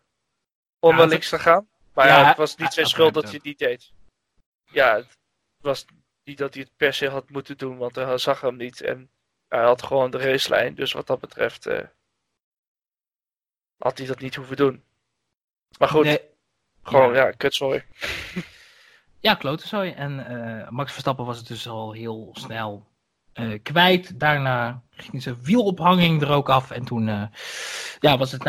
om 0.79 0.91
Ja, 0.91 0.97
naar 0.97 1.07
links 1.07 1.29
te 1.29 1.39
gaan. 1.39 1.67
Maar 1.93 2.07
Ja, 2.07 2.19
ja, 2.19 2.27
het 2.27 2.37
was 2.37 2.55
niet 2.55 2.73
zijn 2.73 2.87
schuld 2.87 3.13
dat 3.13 3.23
hij 3.23 3.33
het 3.33 3.43
niet 3.43 3.59
deed. 3.59 3.91
Ja, 4.63 4.95
het 4.95 5.17
was 5.61 5.85
niet 6.23 6.37
dat 6.37 6.53
hij 6.53 6.63
het 6.63 6.75
per 6.77 6.93
se 6.93 7.09
had 7.09 7.29
moeten 7.29 7.57
doen, 7.57 7.77
want 7.77 7.95
hij 7.95 8.17
zag 8.17 8.41
hem 8.41 8.55
niet. 8.55 8.81
En 8.81 9.09
hij 9.47 9.63
had 9.63 9.83
gewoon 9.83 10.11
de 10.11 10.17
racelijn. 10.17 10.75
Dus 10.75 10.91
wat 10.91 11.07
dat 11.07 11.19
betreft 11.19 11.65
eh, 11.65 11.87
had 13.77 13.97
hij 13.97 14.07
dat 14.07 14.19
niet 14.19 14.35
hoeven 14.35 14.55
doen. 14.55 14.83
Maar 15.77 15.89
goed, 15.89 16.05
Nee, 16.05 16.29
gewoon 16.83 17.13
ja. 17.13 17.25
ja, 17.25 17.31
kutzooi. 17.31 17.83
ja, 19.19 19.35
klote. 19.35 19.93
En 19.93 20.25
eh, 20.25 20.69
Max 20.69 20.91
Verstappen 20.91 21.25
was 21.25 21.37
het 21.37 21.47
dus 21.47 21.67
al 21.67 21.91
heel 21.91 22.29
snel 22.33 22.91
eh, 23.33 23.59
kwijt. 23.63 24.19
Daarna 24.19 24.81
ging 24.95 25.23
zijn 25.23 25.37
wielophanging 25.41 26.21
er 26.21 26.29
ook 26.29 26.49
af. 26.49 26.71
En 26.71 26.83
toen 26.83 27.07
eh, 27.07 27.23
ja, 27.99 28.17
was 28.17 28.31
het 28.31 28.43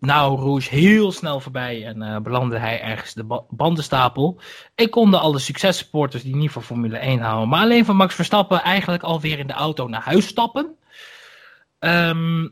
na, 0.00 0.18
Rouge 0.18 0.68
heel 0.74 1.12
snel 1.12 1.40
voorbij. 1.40 1.86
En 1.86 2.02
eh, 2.02 2.20
belandde 2.20 2.58
hij 2.58 2.80
ergens 2.80 3.14
de 3.14 3.24
ba 3.24 3.42
bandenstapel. 3.48 4.40
Ik 4.74 4.90
konden 4.90 5.20
alle 5.20 5.38
successupporters 5.38 6.22
die 6.22 6.36
niet 6.36 6.50
voor 6.50 6.62
Formule 6.62 6.98
1 6.98 7.20
houden. 7.20 7.48
Maar 7.48 7.62
alleen 7.62 7.84
van 7.84 7.96
Max 7.96 8.14
Verstappen 8.14 8.62
eigenlijk 8.62 9.02
alweer 9.02 9.38
in 9.38 9.46
de 9.46 9.52
auto 9.52 9.88
naar 9.88 10.02
huis 10.02 10.26
stappen. 10.26 10.76
Ehm, 11.78 12.42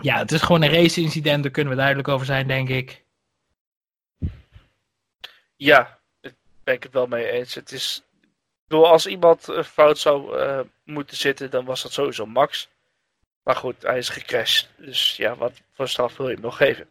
ja, 0.00 0.18
het 0.18 0.32
is 0.32 0.42
gewoon 0.42 0.62
een 0.62 0.72
race-incident. 0.72 1.42
Daar 1.42 1.52
kunnen 1.52 1.72
we 1.72 1.78
duidelijk 1.78 2.08
over 2.08 2.26
zijn, 2.26 2.46
denk 2.46 2.68
ik. 2.68 3.04
Ja, 5.56 5.98
daar 6.20 6.32
ben 6.64 6.74
ik 6.74 6.82
het 6.82 6.92
wel 6.92 7.06
mee 7.06 7.30
eens. 7.30 7.54
Het 7.54 7.72
is, 7.72 8.07
bedoel, 8.68 8.88
als 8.88 9.06
iemand 9.06 9.48
fout 9.64 9.98
zou 9.98 10.38
uh, 10.38 10.60
moeten 10.84 11.16
zitten, 11.16 11.50
dan 11.50 11.64
was 11.64 11.82
dat 11.82 11.92
sowieso 11.92 12.26
Max. 12.26 12.68
Maar 13.42 13.56
goed, 13.56 13.82
hij 13.82 13.98
is 13.98 14.08
gecrashed. 14.08 14.70
Dus 14.76 15.16
ja, 15.16 15.36
wat 15.36 15.52
voor 15.72 15.88
straf 15.88 16.16
wil 16.16 16.28
je 16.28 16.34
hem 16.34 16.42
nog 16.42 16.56
geven? 16.56 16.88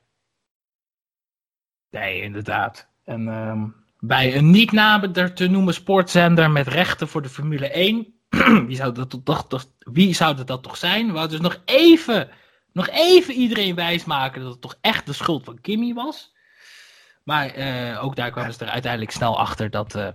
Nee, 1.89 2.21
inderdaad. 2.21 2.87
En 3.03 3.27
um, 3.27 3.75
bij 3.99 4.35
een 4.35 4.49
niet 4.49 4.71
nader 4.71 5.33
te 5.33 5.47
noemen 5.47 5.73
sportzender 5.73 6.51
met 6.51 6.67
rechten 6.67 7.07
voor 7.07 7.21
de 7.21 7.29
Formule 7.29 7.69
1. 7.69 8.13
wie, 8.67 8.75
zou 8.75 8.93
dat 8.93 9.19
toch, 9.25 9.65
wie 9.79 10.13
zou 10.13 10.43
dat, 10.43 10.63
toch 10.63 10.77
zijn? 10.77 11.11
Wouden 11.11 11.41
dus 11.41 11.49
nog 11.49 11.61
even, 11.65 12.29
nog 12.73 12.89
even 12.89 13.33
iedereen 13.33 13.75
wijsmaken 13.75 14.41
dat 14.41 14.51
het 14.51 14.61
toch 14.61 14.77
echt 14.81 15.05
de 15.05 15.13
schuld 15.13 15.45
van 15.45 15.61
Kimmy 15.61 15.93
was. 15.93 16.35
Maar 17.23 17.57
uh, 17.57 18.03
ook 18.03 18.15
daar 18.15 18.31
kwamen 18.31 18.53
ze 18.53 18.65
er 18.65 18.71
uiteindelijk 18.71 19.11
snel 19.11 19.39
achter 19.39 19.69
dat 19.69 19.95
uh, 19.95 20.07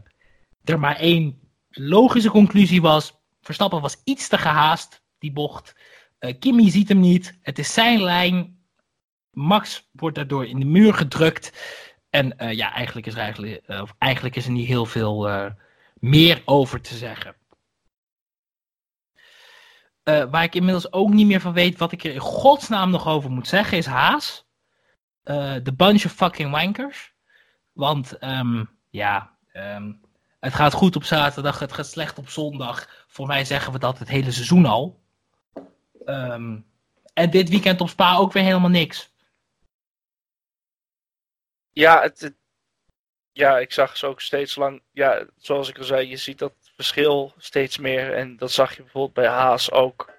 er 0.65 0.79
maar 0.79 0.97
één 0.97 1.42
logische 1.73 2.31
conclusie 2.31 2.83
was. 2.83 3.21
Verstappen 3.41 3.81
was 3.81 4.01
iets 4.05 4.29
te 4.29 4.39
gehaast, 4.39 5.03
die 5.19 5.33
bocht. 5.33 5.75
Uh, 6.21 6.39
Kimmy 6.39 6.71
ziet 6.71 6.89
hem 6.89 7.01
niet. 7.01 7.39
Het 7.43 7.59
is 7.59 7.73
zijn 7.73 8.03
lijn. 8.03 8.61
Max 9.31 9.89
wordt 9.93 10.17
daardoor 10.17 10.47
in 10.47 10.59
de 10.59 10.65
muur 10.65 10.95
gedrukt. 10.95 11.53
En 12.11 12.35
uh, 12.39 12.53
ja, 12.53 12.73
eigenlijk 12.73 13.07
is 13.07 13.15
er, 13.15 13.21
eigenlijk, 13.21 13.63
uh, 13.67 13.83
eigenlijk 13.99 14.37
is 14.37 14.47
er 14.47 14.53
niet 14.53 14.67
heel 14.67 14.87
veel 14.87 15.53
meer 15.95 16.43
over 16.45 16.81
te 16.81 16.95
zeggen. 16.95 17.37
waar 20.05 20.43
ik 20.43 20.55
inmiddels 20.55 20.93
ook 20.93 21.11
niet 21.11 21.27
meer 21.27 21.41
van 21.41 21.53
weet 21.53 21.79
wat 21.79 21.93
ik 21.93 22.05
er 22.05 22.13
in 22.13 22.21
godsnaam 22.21 22.91
nog 22.91 23.07
over 23.07 23.31
moet 23.31 23.49
zeggen, 23.49 23.79
is 23.79 23.87
Haas. 23.87 24.47
De 25.63 25.73
bunch 25.77 26.05
of 26.05 26.13
fucking 26.13 26.51
wankers. 26.51 27.15
Want 27.73 28.23
um, 28.25 28.71
ja, 28.91 29.37
um, 29.53 30.01
het 30.43 30.55
gaat 30.55 30.73
goed 30.73 30.97
op 30.97 31.05
zaterdag, 31.05 31.59
het 31.59 31.73
gaat 31.73 31.87
slecht 31.87 32.19
op 32.19 32.29
zondag. 32.29 33.05
Voor 33.07 33.27
mij 33.27 33.45
zeggen 33.45 33.73
we 33.73 33.79
dat 33.79 33.99
het 33.99 34.09
hele 34.09 34.31
seizoen 34.31 34.67
al. 34.67 35.01
Um, 36.07 36.67
en 37.15 37.31
dit 37.31 37.49
weekend 37.49 37.81
op 37.81 37.89
Spa 37.89 38.17
ook 38.17 38.33
weer 38.33 38.43
helemaal 38.43 38.71
niks. 38.71 39.13
Ja, 41.71 42.01
het, 42.01 42.35
ja, 43.33 43.59
ik 43.59 43.73
zag 43.73 43.97
ze 43.97 44.07
ook 44.07 44.21
steeds 44.21 44.55
lang. 44.55 44.83
Ja, 44.93 45.27
zoals 45.37 45.69
ik 45.69 45.79
al 45.79 45.85
zei, 45.85 46.09
je 46.09 46.17
ziet 46.17 46.39
dat 46.39 46.55
verschil 46.75 47.35
steeds 47.37 47.79
meer. 47.79 48.15
En 48.15 48.37
dat 48.37 48.53
zag 48.53 48.77
je 48.77 48.83
bijvoorbeeld 48.83 49.15
bij 49.15 49.27
Haas 49.27 49.71
ook. 49.71 50.13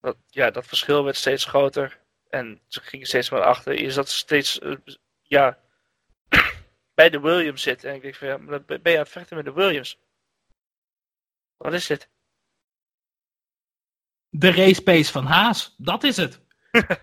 Dat, 0.00 0.16
ja, 0.26 0.50
dat 0.50 0.66
verschil 0.66 1.04
werd 1.04 1.16
steeds 1.16 1.44
groter. 1.44 2.00
En 2.30 2.60
ze 2.68 2.80
gingen 2.80 3.06
steeds 3.06 3.30
maar 3.30 3.42
achter. 3.42 3.80
Je 3.80 3.90
zat 3.90 4.08
steeds. 4.08 4.58
Uh, 4.58 4.76
ja. 5.22 5.58
Bij 6.98 7.10
de 7.10 7.20
Williams 7.20 7.62
zitten. 7.62 7.88
En 7.88 7.94
ik 7.94 8.02
denk 8.02 8.14
van 8.14 8.28
ja, 8.28 8.36
maar 8.36 8.64
ben 8.64 8.80
je 8.82 8.92
aan 8.92 8.98
het 8.98 9.08
vechten 9.08 9.36
met 9.36 9.44
de 9.44 9.52
Williams? 9.52 10.00
Wat 11.56 11.72
is 11.72 11.86
dit? 11.86 12.10
De 14.28 14.50
race 14.50 14.82
pace 14.82 15.12
van 15.12 15.24
Haas, 15.24 15.74
dat 15.76 16.04
is 16.04 16.16
het. 16.16 16.40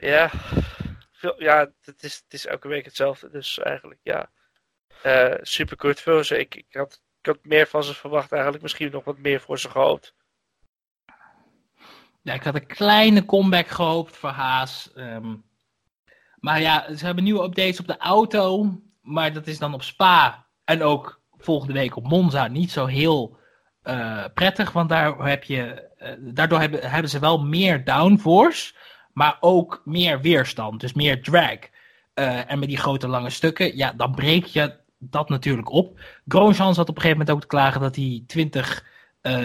ja, 0.00 0.30
veel, 1.12 1.42
ja 1.42 1.72
het, 1.80 2.02
is, 2.02 2.16
het 2.16 2.32
is 2.32 2.46
elke 2.46 2.68
week 2.68 2.84
hetzelfde. 2.84 3.30
Dus 3.30 3.58
eigenlijk 3.58 4.00
ja. 4.02 4.30
Uh, 5.04 5.34
super 5.40 5.76
kort 5.76 6.00
voor 6.00 6.24
ze. 6.24 6.38
Ik, 6.38 6.54
ik, 6.54 6.74
had, 6.74 7.02
ik 7.20 7.26
had 7.26 7.44
meer 7.44 7.66
van 7.66 7.84
ze 7.84 7.94
verwacht 7.94 8.32
eigenlijk. 8.32 8.62
Misschien 8.62 8.90
nog 8.90 9.04
wat 9.04 9.18
meer 9.18 9.40
voor 9.40 9.58
ze 9.58 9.70
gehoopt. 9.70 10.14
Ja, 12.22 12.34
ik 12.34 12.42
had 12.42 12.54
een 12.54 12.66
kleine 12.66 13.24
comeback 13.24 13.66
gehoopt 13.66 14.16
voor 14.16 14.30
Haas. 14.30 14.90
Um, 14.94 15.44
maar 16.44 16.60
ja, 16.60 16.86
ze 16.96 17.04
hebben 17.04 17.24
nieuwe 17.24 17.42
updates 17.42 17.80
op 17.80 17.86
de 17.86 17.96
auto. 17.98 18.78
Maar 19.02 19.32
dat 19.32 19.46
is 19.46 19.58
dan 19.58 19.74
op 19.74 19.82
Spa. 19.82 20.46
En 20.64 20.82
ook 20.82 21.20
volgende 21.38 21.72
week 21.72 21.96
op 21.96 22.08
Monza 22.08 22.48
niet 22.48 22.70
zo 22.70 22.86
heel 22.86 23.36
uh, 23.84 24.24
prettig. 24.34 24.72
Want 24.72 24.88
daar 24.88 25.18
heb 25.18 25.44
je, 25.44 25.88
uh, 25.98 26.08
daardoor 26.18 26.60
hebben, 26.60 26.90
hebben 26.90 27.10
ze 27.10 27.18
wel 27.18 27.44
meer 27.44 27.84
downforce. 27.84 28.74
Maar 29.12 29.36
ook 29.40 29.82
meer 29.84 30.20
weerstand. 30.20 30.80
Dus 30.80 30.92
meer 30.92 31.22
drag. 31.22 31.58
Uh, 32.14 32.50
en 32.50 32.58
met 32.58 32.68
die 32.68 32.78
grote 32.78 33.08
lange 33.08 33.30
stukken. 33.30 33.76
Ja, 33.76 33.92
dan 33.92 34.14
breek 34.14 34.44
je 34.44 34.76
dat 34.98 35.28
natuurlijk 35.28 35.70
op. 35.70 36.00
Grosjean 36.28 36.74
zat 36.74 36.88
op 36.88 36.96
een 36.96 37.02
gegeven 37.02 37.18
moment 37.18 37.36
ook 37.36 37.40
te 37.40 37.56
klagen 37.56 37.80
dat 37.80 37.96
hij 37.96 38.24
20 38.26 38.84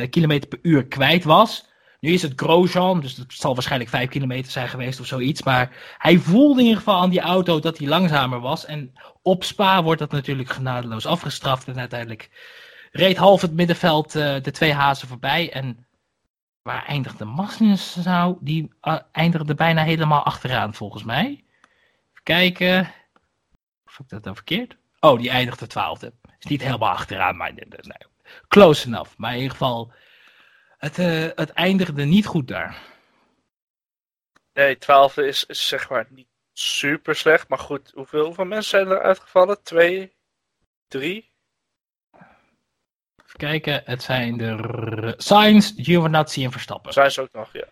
km 0.10 0.39
per 0.50 0.60
uur 0.62 0.88
kwijt 0.88 1.24
was. 1.24 1.69
Nu 2.00 2.13
is 2.13 2.22
het 2.22 2.34
Grosjean, 2.36 3.00
dus 3.00 3.18
het 3.18 3.34
zal 3.34 3.53
waarschijnlijk 3.53 3.89
5 3.89 4.10
kilometer 4.10 4.51
zijn 4.51 4.70
geweest 4.70 5.00
of 5.00 5.06
zoiets. 5.06 5.44
Maar 5.44 5.96
hij 5.98 6.18
voelde 6.18 6.60
in 6.60 6.65
ieder 6.65 6.77
geval 6.77 7.01
aan 7.01 7.10
die 7.10 7.20
auto 7.20 7.60
dat 7.60 7.77
hij 7.77 7.88
langzamer 7.88 8.39
was. 8.39 8.65
En 8.65 8.94
op 9.22 9.44
Spa 9.44 9.84
wordt 9.84 10.00
dat 10.00 10.12
natuurlijk 10.12 10.50
genadeloos 10.50 11.06
afgestraft. 11.06 11.68
En 11.68 11.79
uiteindelijk 11.79 12.29
reed 12.91 13.18
half 13.18 13.41
het 13.41 13.53
middenveld 13.53 14.15
uh, 14.15 14.41
de 14.41 14.51
twee 14.51 14.74
hazen 14.74 15.08
voorbij. 15.08 15.51
En 15.51 15.88
waar 16.62 16.86
eindigde 16.86 17.25
Magnussen 17.25 18.03
nou? 18.03 18.38
Die 18.41 18.74
uh, 18.82 19.00
eindigde 19.12 19.56
bijna 19.56 19.84
helemaal 19.84 20.24
achteraan 20.24 20.74
volgens 20.74 21.03
mij. 21.03 21.25
Even 21.25 22.24
kijken. 22.24 22.91
Of 23.86 24.00
ik 24.00 24.10
dat 24.10 24.24
dan 24.24 24.36
verkeerd? 24.36 24.77
Oh, 25.00 25.20
die 25.20 25.29
eindigde 25.29 25.68
twaalfde. 25.68 26.13
Is 26.39 26.46
niet 26.46 26.63
helemaal 26.63 26.89
achteraan, 26.89 27.38
maar 27.38 27.53
nee, 27.53 27.68
close 28.48 28.88
enough. 28.88 29.12
Maar 29.18 29.32
in 29.32 29.38
ieder 29.38 29.51
geval 29.51 29.91
het, 30.80 30.98
uh, 30.98 31.28
het 31.36 31.50
eindigde 31.50 32.06
niet 32.06 32.26
goed 32.26 32.48
daar. 32.48 32.82
Nee, 34.54 34.78
twaalfde 34.78 35.28
is, 35.28 35.46
is 35.46 35.68
zeg 35.68 35.90
maar 35.90 36.08
niet 36.10 36.28
super 36.54 37.16
slecht. 37.16 37.48
Maar 37.48 37.60
goed, 37.60 37.92
hoeveel, 37.94 38.26
hoeveel 38.26 38.46
mensen 38.46 38.70
zijn 38.70 38.88
er 38.88 39.02
uitgevallen? 39.02 39.64
Twee? 39.64 40.14
Drie? 40.88 41.32
Even 43.26 43.38
kijken, 43.38 43.82
het 43.86 44.04
zijn 44.04 44.38
de 44.38 45.14
Sainz, 45.18 45.74
Giovinazzi 45.76 46.44
en 46.44 46.52
Verstappen. 46.52 46.94
Sainz 46.94 47.18
ook 47.18 47.32
nog, 47.32 47.54
ja. 47.54 47.68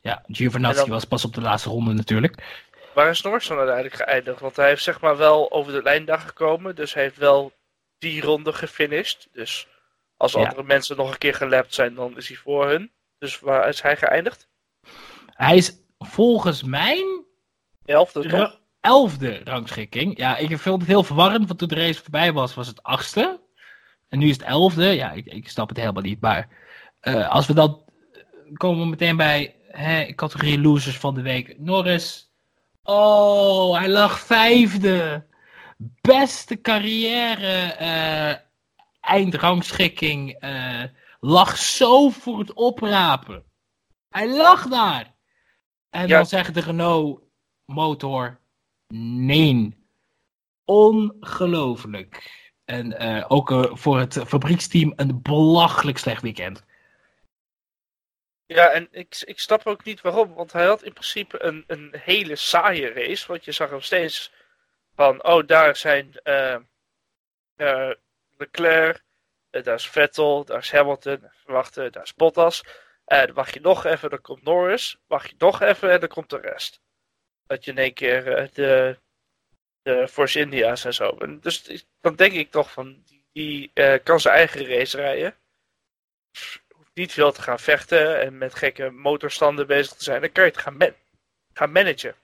Ja, 0.00 0.24
Giovinazzi 0.26 0.80
dan... 0.80 0.90
was 0.90 1.04
pas 1.04 1.24
op 1.24 1.34
de 1.34 1.40
laatste 1.40 1.68
ronde 1.68 1.92
natuurlijk. 1.92 2.42
Waar 2.94 3.10
is 3.10 3.22
Norris 3.22 3.46
dan 3.46 3.56
uiteindelijk 3.56 3.96
geëindigd? 3.96 4.40
Want 4.40 4.56
hij 4.56 4.68
heeft 4.68 4.82
zeg 4.82 5.00
maar 5.00 5.16
wel 5.16 5.52
over 5.52 5.72
de 5.72 5.82
lijn 5.82 6.04
daar 6.04 6.18
gekomen. 6.18 6.74
Dus 6.74 6.94
hij 6.94 7.02
heeft 7.02 7.16
wel 7.16 7.52
die 7.98 8.22
ronde 8.22 8.52
gefinished. 8.52 9.28
Dus 9.32 9.68
als 10.20 10.34
andere 10.34 10.62
mensen 10.62 10.96
nog 10.96 11.10
een 11.10 11.18
keer 11.18 11.34
gelapt 11.34 11.74
zijn, 11.74 11.94
dan 11.94 12.16
is 12.16 12.28
hij 12.28 12.36
voor 12.36 12.68
hun. 12.68 12.92
Dus 13.18 13.40
waar 13.40 13.68
is 13.68 13.82
hij 13.82 13.96
geëindigd? 13.96 14.48
Hij 15.26 15.56
is 15.56 15.76
volgens 15.98 16.62
mij... 16.62 17.04
Elfde, 17.84 18.28
toch? 18.28 18.60
Elfde 18.80 19.40
rangschikking. 19.44 20.18
Ja, 20.18 20.36
ik 20.36 20.58
vind 20.58 20.78
het 20.78 20.86
heel 20.86 21.02
verwarrend, 21.02 21.46
want 21.46 21.58
toen 21.58 21.68
de 21.68 21.74
race 21.74 22.02
voorbij 22.02 22.32
was, 22.32 22.54
was 22.54 22.66
het 22.66 22.82
achtste. 22.82 23.40
En 24.08 24.18
nu 24.18 24.28
is 24.28 24.36
het 24.36 24.46
elfde. 24.46 24.84
Ja, 24.84 25.10
ik, 25.10 25.26
ik 25.26 25.48
snap 25.48 25.68
het 25.68 25.78
helemaal 25.78 26.02
niet. 26.02 26.20
Maar 26.20 26.48
uh, 27.02 27.28
als 27.28 27.46
we 27.46 27.54
dan... 27.54 27.84
komen 28.52 28.80
we 28.82 28.86
meteen 28.86 29.16
bij 29.16 29.56
hè, 29.68 30.14
categorie 30.14 30.60
losers 30.60 30.96
van 30.96 31.14
de 31.14 31.22
week. 31.22 31.58
Norris. 31.58 32.32
Oh, 32.82 33.78
hij 33.78 33.88
lag 33.88 34.20
vijfde. 34.20 35.26
Beste 36.00 36.60
carrière... 36.60 37.76
Uh, 37.80 38.48
eindrangschikking 39.00 40.44
uh, 40.44 40.84
lag 41.20 41.56
zo 41.56 42.10
voor 42.10 42.38
het 42.38 42.52
oprapen. 42.52 43.44
Hij 44.08 44.36
lag 44.36 44.68
daar. 44.68 45.14
En 45.90 46.08
ja. 46.08 46.16
dan 46.16 46.26
zegt 46.26 46.54
de 46.54 46.60
Renault 46.60 47.22
motor 47.64 48.40
nee. 48.94 49.78
Ongelooflijk. 50.64 52.38
En 52.64 53.02
uh, 53.02 53.24
ook 53.28 53.50
uh, 53.50 53.64
voor 53.74 53.98
het 53.98 54.22
fabrieksteam 54.26 54.92
een 54.96 55.22
belachelijk 55.22 55.98
slecht 55.98 56.22
weekend. 56.22 56.64
Ja, 58.46 58.70
en 58.70 58.88
ik, 58.90 59.22
ik 59.24 59.38
snap 59.38 59.66
ook 59.66 59.84
niet 59.84 60.00
waarom. 60.00 60.34
Want 60.34 60.52
hij 60.52 60.66
had 60.66 60.82
in 60.82 60.92
principe 60.92 61.42
een, 61.42 61.64
een 61.66 61.94
hele 61.98 62.36
saaie 62.36 62.92
race. 62.92 63.26
Want 63.26 63.44
je 63.44 63.52
zag 63.52 63.70
hem 63.70 63.80
steeds 63.80 64.32
van, 64.94 65.24
oh, 65.24 65.46
daar 65.46 65.76
zijn 65.76 66.20
uh, 66.24 66.56
Leclerc, 68.40 69.02
daar 69.50 69.74
is 69.74 69.88
Vettel, 69.88 70.44
daar 70.44 70.58
is 70.58 70.72
Hamilton, 70.72 71.30
wachten, 71.44 71.92
daar 71.92 72.02
is 72.02 72.14
Bottas. 72.14 72.64
Wacht 73.32 73.54
je 73.54 73.60
nog 73.60 73.84
even, 73.84 74.10
dan 74.10 74.20
komt 74.20 74.42
Norris. 74.42 74.98
Wacht 75.06 75.30
je 75.30 75.34
nog 75.38 75.60
even 75.60 75.90
en 75.90 76.00
dan 76.00 76.08
komt 76.08 76.30
de 76.30 76.38
rest. 76.38 76.80
Dat 77.46 77.64
je 77.64 77.70
in 77.70 77.78
één 77.78 77.94
keer 77.94 78.40
uh, 78.40 78.48
de, 78.52 78.98
de 79.82 80.08
Force 80.08 80.38
India's 80.40 80.84
en 80.84 80.94
zo. 80.94 81.16
Dus 81.40 81.86
dan 82.00 82.14
denk 82.16 82.32
ik 82.32 82.50
toch 82.50 82.72
van, 82.72 83.02
die, 83.04 83.26
die 83.32 83.72
kan 84.02 84.20
zijn 84.20 84.34
eigen 84.34 84.66
race 84.66 84.96
rijden. 84.96 85.36
niet 86.94 87.12
veel 87.12 87.32
te 87.32 87.42
gaan 87.42 87.58
vechten 87.60 88.20
en 88.20 88.38
met 88.38 88.54
gekke 88.54 88.90
motorstanden 88.90 89.66
bezig 89.66 89.92
te 89.92 90.04
zijn, 90.04 90.20
dan 90.20 90.32
kan 90.32 90.44
je 90.44 90.50
het 90.50 90.60
gaan, 90.60 90.76
man 90.76 90.94
gaan 91.52 91.72
managen. 91.72 92.14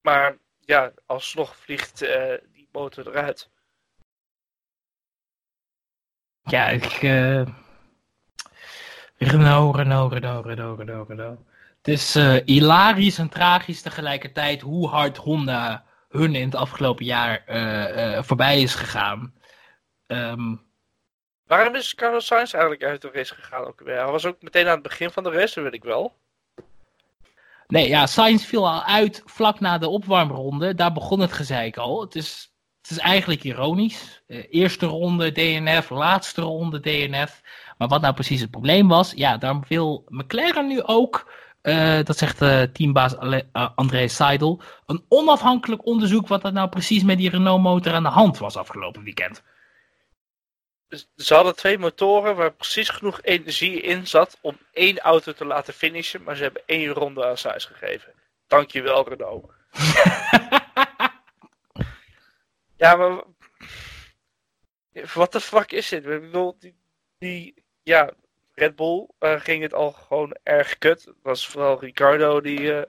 Maar 0.00 0.36
ja, 0.58 0.92
alsnog 1.06 1.56
vliegt 1.56 1.98
die 2.52 2.68
motor 2.72 3.08
eruit. 3.08 3.50
Ja, 6.48 6.68
ik. 6.68 7.02
Uh... 7.02 7.46
Renault, 9.16 9.76
Renault, 9.76 10.12
Renault, 10.12 10.46
Renault, 10.46 10.78
Renault, 10.78 11.08
Renault. 11.08 11.38
Het 11.76 11.88
is 11.88 12.16
uh, 12.16 12.36
hilarisch 12.44 13.18
en 13.18 13.28
tragisch 13.28 13.82
tegelijkertijd 13.82 14.60
hoe 14.60 14.88
hard 14.88 15.16
Honda 15.16 15.84
hun 16.08 16.34
in 16.34 16.44
het 16.44 16.54
afgelopen 16.54 17.04
jaar 17.04 17.42
voorbij 18.24 18.62
is 18.62 18.74
gegaan. 18.74 19.34
Um, 20.06 20.66
Waarom 21.46 21.74
is 21.74 21.94
Carlos 21.94 22.26
Sainz 22.26 22.52
eigenlijk 22.52 22.84
uit 22.84 23.02
de 23.02 23.10
race 23.12 23.34
gegaan 23.34 23.64
ook 23.64 23.80
weer? 23.80 23.96
Hij 23.96 24.10
was 24.10 24.26
ook 24.26 24.42
meteen 24.42 24.66
aan 24.66 24.72
het 24.72 24.82
begin 24.82 25.10
van 25.10 25.22
de 25.22 25.30
race, 25.30 25.54
dat 25.54 25.64
weet 25.64 25.74
ik 25.74 25.84
wel. 25.84 26.16
Nee, 27.66 27.88
ja, 27.88 28.06
Sainz 28.06 28.44
viel 28.44 28.68
al 28.68 28.82
uit 28.82 29.22
vlak 29.24 29.60
na 29.60 29.78
de 29.78 29.88
opwarmronde. 29.88 30.74
Daar 30.74 30.92
begon 30.92 31.20
het 31.20 31.32
gezeik 31.32 31.76
al. 31.76 32.00
Het 32.00 32.14
is, 32.14 32.47
het 32.88 32.98
is 32.98 33.04
eigenlijk 33.04 33.44
ironisch. 33.44 34.22
Uh, 34.26 34.44
eerste 34.50 34.86
ronde 34.86 35.32
DNF, 35.32 35.90
laatste 35.90 36.40
ronde 36.40 36.80
DNF. 36.80 37.40
Maar 37.78 37.88
wat 37.88 38.00
nou 38.00 38.14
precies 38.14 38.40
het 38.40 38.50
probleem 38.50 38.88
was, 38.88 39.12
ja, 39.16 39.36
daar 39.36 39.60
wil 39.68 40.04
McLaren 40.08 40.66
nu 40.66 40.82
ook, 40.82 41.32
uh, 41.62 42.02
dat 42.02 42.18
zegt 42.18 42.42
uh, 42.42 42.62
teambaas 42.62 43.16
André 43.52 44.08
Seidel, 44.08 44.62
een 44.86 45.04
onafhankelijk 45.08 45.86
onderzoek 45.86 46.28
wat 46.28 46.44
er 46.44 46.52
nou 46.52 46.68
precies 46.68 47.02
met 47.02 47.18
die 47.18 47.30
Renault 47.30 47.62
motor 47.62 47.92
aan 47.92 48.02
de 48.02 48.08
hand 48.08 48.38
was 48.38 48.56
afgelopen 48.56 49.02
weekend. 49.02 49.42
Dus 50.88 51.10
ze 51.16 51.34
hadden 51.34 51.56
twee 51.56 51.78
motoren 51.78 52.36
waar 52.36 52.52
precies 52.52 52.88
genoeg 52.88 53.18
energie 53.22 53.80
in 53.80 54.06
zat 54.06 54.38
om 54.40 54.58
één 54.72 54.98
auto 54.98 55.32
te 55.32 55.44
laten 55.44 55.74
finishen, 55.74 56.22
maar 56.22 56.36
ze 56.36 56.42
hebben 56.42 56.62
één 56.66 56.88
ronde 56.88 57.26
aan 57.26 57.38
Sainz 57.38 57.66
gegeven. 57.66 58.12
Dankjewel 58.46 59.08
Renault. 59.08 59.50
ja, 62.78 62.96
maar 62.96 63.24
wat 65.14 65.32
de 65.32 65.40
fuck 65.40 65.72
is 65.72 65.88
dit? 65.88 66.06
Ik 66.06 66.20
bedoel, 66.20 66.58
die, 66.58 66.78
die 67.18 67.64
ja, 67.82 68.12
Red 68.54 68.76
Bull 68.76 69.08
uh, 69.20 69.40
ging 69.40 69.62
het 69.62 69.74
al 69.74 69.92
gewoon 69.92 70.36
erg 70.42 70.78
kut. 70.78 71.04
Het 71.04 71.22
was 71.22 71.48
vooral 71.48 71.80
Ricardo 71.80 72.40
die 72.40 72.60
uh, 72.60 72.82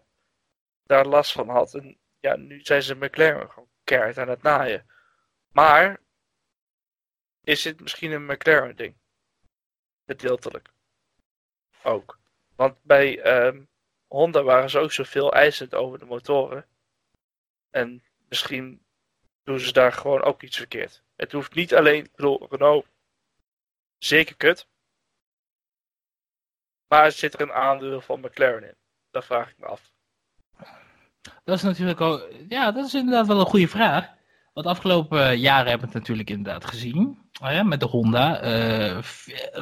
daar 0.84 1.06
last 1.06 1.32
van 1.32 1.50
had. 1.50 1.74
En 1.74 1.98
ja, 2.20 2.36
nu 2.36 2.60
zijn 2.62 2.84
ze 2.84 2.96
McLaren 2.96 3.50
gewoon 3.50 3.70
keihard 3.84 4.18
aan 4.18 4.30
het 4.30 4.42
naaien. 4.42 4.86
Maar 5.52 6.00
is 7.44 7.62
dit 7.62 7.80
misschien 7.80 8.12
een 8.12 8.26
McLaren 8.26 8.76
ding? 8.76 8.96
Gedeeltelijk. 10.06 10.70
Ook. 11.84 12.20
Want 12.56 12.84
bij 12.84 13.38
um, 13.46 13.70
Honda 14.08 14.44
waren 14.44 14.70
ze 14.70 14.80
ook 14.80 14.92
zoveel 14.92 15.34
eisend 15.34 15.76
over 15.76 16.00
de 16.00 16.06
motoren. 16.06 16.66
En 17.70 18.04
misschien 18.28 18.86
doen 19.50 19.60
ze 19.60 19.74
daar 19.74 19.94
gewoon 19.94 20.22
ook 20.22 20.42
iets 20.42 20.58
verkeerd. 20.58 21.04
Het 21.16 21.32
hoeft 21.32 21.56
niet 21.56 21.76
alleen, 21.76 22.04
ik 22.04 22.16
bedoel, 22.16 22.48
Renault, 22.50 22.86
zeker 23.98 24.36
kut. 24.36 24.68
Maar 26.88 27.12
zit 27.12 27.34
er 27.34 27.42
een 27.42 27.52
aandeel 27.52 28.02
van 28.02 28.20
McLaren 28.20 28.64
in? 28.64 28.76
Dat 29.12 29.26
vraag 29.26 29.50
ik 29.50 29.58
me 29.58 29.66
af. 29.66 29.92
Dat 31.44 31.58
is 31.58 31.64
natuurlijk 31.64 32.00
ja, 32.50 32.72
dat 32.72 32.86
is 32.86 32.94
inderdaad 32.94 33.28
wel 33.28 33.40
een 33.40 33.46
goede 33.46 33.68
vraag. 33.68 34.18
Want 34.54 34.68
afgelopen 34.68 35.40
jaren 35.40 35.70
hebben 35.70 35.88
we 35.88 35.94
het 35.94 36.02
natuurlijk 36.02 36.30
inderdaad 36.30 36.66
gezien. 36.66 37.30
Ja, 37.32 37.64
met 37.64 37.80
de 37.80 37.86
Honda. 37.86 38.44
Uh, 38.44 39.02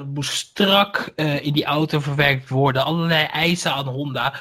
moest 0.05 0.31
strak 0.31 1.11
uh, 1.15 1.45
in 1.45 1.53
die 1.53 1.65
auto 1.65 1.99
verwerkt 1.99 2.49
worden. 2.49 2.83
Allerlei 2.83 3.25
eisen 3.25 3.71
aan 3.71 3.87
Honda. 3.87 4.39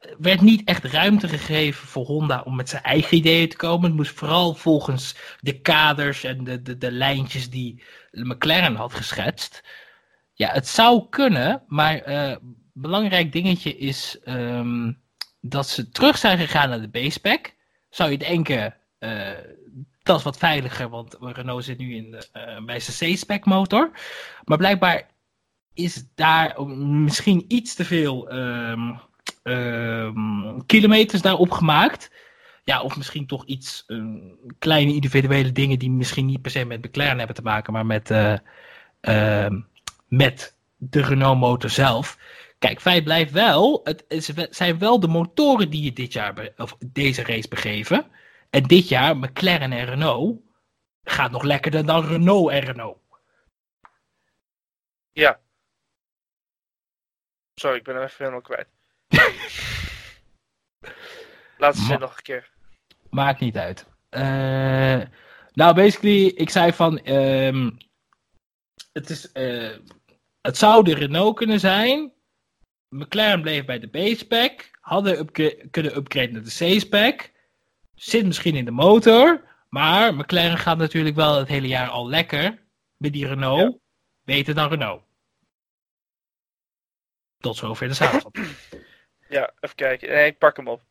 Er 0.00 0.16
werd 0.18 0.40
niet 0.40 0.68
echt 0.68 0.84
ruimte 0.84 1.28
gegeven 1.28 1.88
voor 1.88 2.06
Honda 2.06 2.42
om 2.42 2.56
met 2.56 2.68
zijn 2.68 2.82
eigen 2.82 3.16
ideeën 3.16 3.48
te 3.48 3.56
komen. 3.56 3.86
Het 3.86 3.96
moest 3.96 4.14
vooral 4.14 4.54
volgens 4.54 5.16
de 5.40 5.60
kaders 5.60 6.24
en 6.24 6.44
de, 6.44 6.62
de, 6.62 6.78
de 6.78 6.92
lijntjes 6.92 7.50
die 7.50 7.82
McLaren 8.10 8.74
had 8.74 8.94
geschetst. 8.94 9.64
Ja, 10.32 10.52
het 10.52 10.68
zou 10.68 11.08
kunnen, 11.08 11.62
maar 11.66 12.08
uh, 12.08 12.36
belangrijk 12.72 13.32
dingetje 13.32 13.76
is 13.76 14.18
um, 14.24 15.02
dat 15.40 15.68
ze 15.68 15.88
terug 15.88 16.18
zijn 16.18 16.38
gegaan 16.38 16.68
naar 16.68 16.80
de 16.80 16.88
base 16.88 17.40
Zou 17.90 18.10
je 18.10 18.18
denken, 18.18 18.76
uh, 18.98 19.30
dat 20.02 20.18
is 20.18 20.24
wat 20.24 20.38
veiliger, 20.38 20.88
want 20.88 21.16
Renault 21.20 21.64
zit 21.64 21.78
nu 21.78 21.94
in 21.94 22.14
uh, 22.36 22.64
bij 22.64 22.80
zijn 22.80 23.14
C-spec 23.14 23.44
motor. 23.44 23.90
Maar 24.44 24.58
blijkbaar 24.58 25.08
is 25.74 26.04
daar 26.14 26.62
misschien 26.66 27.44
iets 27.48 27.74
te 27.74 27.84
veel 27.84 28.32
um, 28.32 29.00
kilometers 30.66 31.22
daarop 31.22 31.50
gemaakt. 31.50 32.10
Ja, 32.64 32.82
of 32.82 32.96
misschien 32.96 33.26
toch 33.26 33.44
iets, 33.44 33.84
um, 33.86 34.38
kleine 34.58 34.94
individuele 34.94 35.52
dingen 35.52 35.78
die 35.78 35.90
misschien 35.90 36.26
niet 36.26 36.42
per 36.42 36.50
se 36.50 36.64
met 36.64 36.84
McLaren 36.84 37.18
hebben 37.18 37.36
te 37.36 37.42
maken, 37.42 37.72
maar 37.72 37.86
met, 37.86 38.10
uh, 38.10 39.48
met 40.08 40.56
de 40.76 41.02
Renault 41.02 41.38
motor 41.38 41.70
zelf. 41.70 42.18
Kijk, 42.58 42.80
feit 42.80 43.04
blijft 43.04 43.32
wel, 43.32 43.80
het 43.84 44.32
zijn 44.50 44.78
wel 44.78 45.00
de 45.00 45.08
motoren 45.08 45.70
die 45.70 45.82
je 45.82 45.92
dit 45.92 46.12
jaar, 46.12 46.52
of 46.56 46.76
deze 46.78 47.22
race 47.22 47.48
begeven. 47.48 48.06
En 48.50 48.62
dit 48.62 48.88
jaar, 48.88 49.16
McLaren 49.16 49.72
en 49.72 49.84
Renault 49.84 50.40
gaat 51.04 51.30
nog 51.30 51.42
lekkerder 51.42 51.86
dan 51.86 52.06
Renault 52.06 52.50
en 52.50 52.60
Renault. 52.60 52.98
Ja. 55.12 55.40
Sorry, 57.54 57.76
ik 57.76 57.84
ben 57.84 57.94
er 57.94 58.02
even 58.02 58.16
helemaal 58.18 58.40
kwijt. 58.40 58.68
Laten 61.58 61.82
ze 61.82 61.96
nog 61.98 62.16
een 62.16 62.22
keer. 62.22 62.50
Maakt 63.10 63.40
niet 63.40 63.56
uit. 63.56 63.86
Uh, 64.10 65.00
nou, 65.52 65.74
basically, 65.74 66.26
ik 66.26 66.50
zei 66.50 66.72
van. 66.72 67.08
Um, 67.08 67.76
het, 68.92 69.10
is, 69.10 69.30
uh, 69.34 69.76
het 70.40 70.56
zou 70.56 70.84
de 70.84 70.94
Renault 70.94 71.36
kunnen 71.36 71.60
zijn. 71.60 72.12
McLaren 72.88 73.42
bleef 73.42 73.64
bij 73.64 73.78
de 73.78 73.86
B-spec. 73.86 74.70
Hadden 74.80 75.18
upgra 75.18 75.50
kunnen 75.70 75.96
upgraden 75.96 76.32
naar 76.32 76.42
de 76.42 76.76
C-spec. 76.76 77.32
Zit 77.94 78.26
misschien 78.26 78.54
in 78.54 78.64
de 78.64 78.70
motor. 78.70 79.48
Maar 79.68 80.14
McLaren 80.14 80.58
gaat 80.58 80.78
natuurlijk 80.78 81.16
wel 81.16 81.38
het 81.38 81.48
hele 81.48 81.68
jaar 81.68 81.88
al 81.88 82.08
lekker. 82.08 82.62
Met 82.96 83.12
die 83.12 83.26
Renault. 83.26 83.72
Ja. 83.72 83.78
Beter 84.24 84.54
dan 84.54 84.68
Renault. 84.68 85.02
Tot 87.38 87.56
zover 87.56 87.88
de 87.88 87.94
samenvatting. 87.94 88.46
ja, 89.30 89.52
even 89.60 89.76
kijken. 89.76 90.08
Nee, 90.08 90.26
ik 90.26 90.38
pak 90.38 90.56
hem 90.56 90.68
op. 90.68 90.82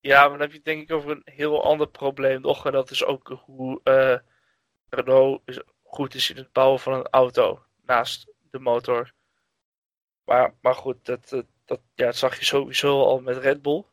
Ja, 0.00 0.20
maar 0.20 0.30
dan 0.30 0.40
heb 0.40 0.52
je 0.52 0.60
denk 0.62 0.82
ik 0.82 0.92
over 0.92 1.10
een 1.10 1.22
heel 1.24 1.64
ander 1.64 1.88
probleem 1.88 2.40
nog. 2.40 2.66
En 2.66 2.72
dat 2.72 2.90
is 2.90 3.04
ook 3.04 3.40
hoe 3.44 3.80
uh, 3.84 4.18
Renault 4.88 5.42
goed 5.82 6.14
is 6.14 6.30
in 6.30 6.36
het 6.36 6.52
bouwen 6.52 6.80
van 6.80 6.92
een 6.92 7.08
auto. 7.10 7.64
Naast 7.82 8.32
de 8.50 8.58
motor. 8.58 9.12
Maar, 10.24 10.54
maar 10.60 10.74
goed, 10.74 11.04
dat, 11.06 11.28
dat, 11.64 11.80
ja, 11.94 12.04
dat 12.06 12.16
zag 12.16 12.38
je 12.38 12.44
sowieso 12.44 13.04
al 13.04 13.20
met 13.20 13.36
Red 13.36 13.62
Bull. 13.62 13.84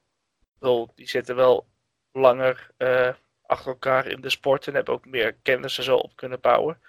Bedoel, 0.59 0.91
die 0.95 1.07
zitten 1.07 1.35
wel 1.35 1.67
langer 2.11 2.71
uh, 2.77 3.13
achter 3.45 3.71
elkaar 3.71 4.07
in 4.07 4.21
de 4.21 4.29
sport 4.29 4.67
en 4.67 4.73
hebben 4.73 4.93
ook 4.93 5.05
meer 5.05 5.33
kennis 5.33 5.77
en 5.77 5.83
zo 5.83 5.95
op 5.95 6.15
kunnen 6.15 6.39
bouwen. 6.39 6.81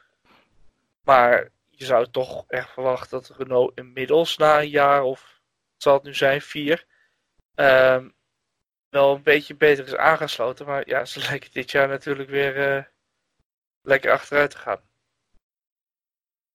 Maar 1.08 1.50
je 1.68 1.84
zou 1.84 2.10
toch 2.10 2.44
echt 2.48 2.70
verwachten 2.70 3.10
dat 3.10 3.36
Renault 3.36 3.78
inmiddels 3.78 4.36
na 4.36 4.60
een 4.60 4.68
jaar 4.68 5.02
of 5.02 5.40
zal 5.76 5.94
het 5.94 6.02
nu 6.02 6.14
zijn, 6.14 6.40
vier, 6.40 6.86
um, 7.54 8.14
wel 8.88 9.14
een 9.14 9.22
beetje 9.22 9.56
beter 9.56 9.84
is 9.86 9.96
aangesloten. 9.96 10.66
Maar 10.66 10.88
ja, 10.88 11.04
ze 11.04 11.20
lijken 11.28 11.50
dit 11.52 11.70
jaar 11.70 11.88
natuurlijk 11.88 12.28
weer 12.28 12.76
uh, 12.76 12.84
lekker 13.82 14.12
achteruit 14.12 14.50
te 14.50 14.58
gaan. 14.58 14.80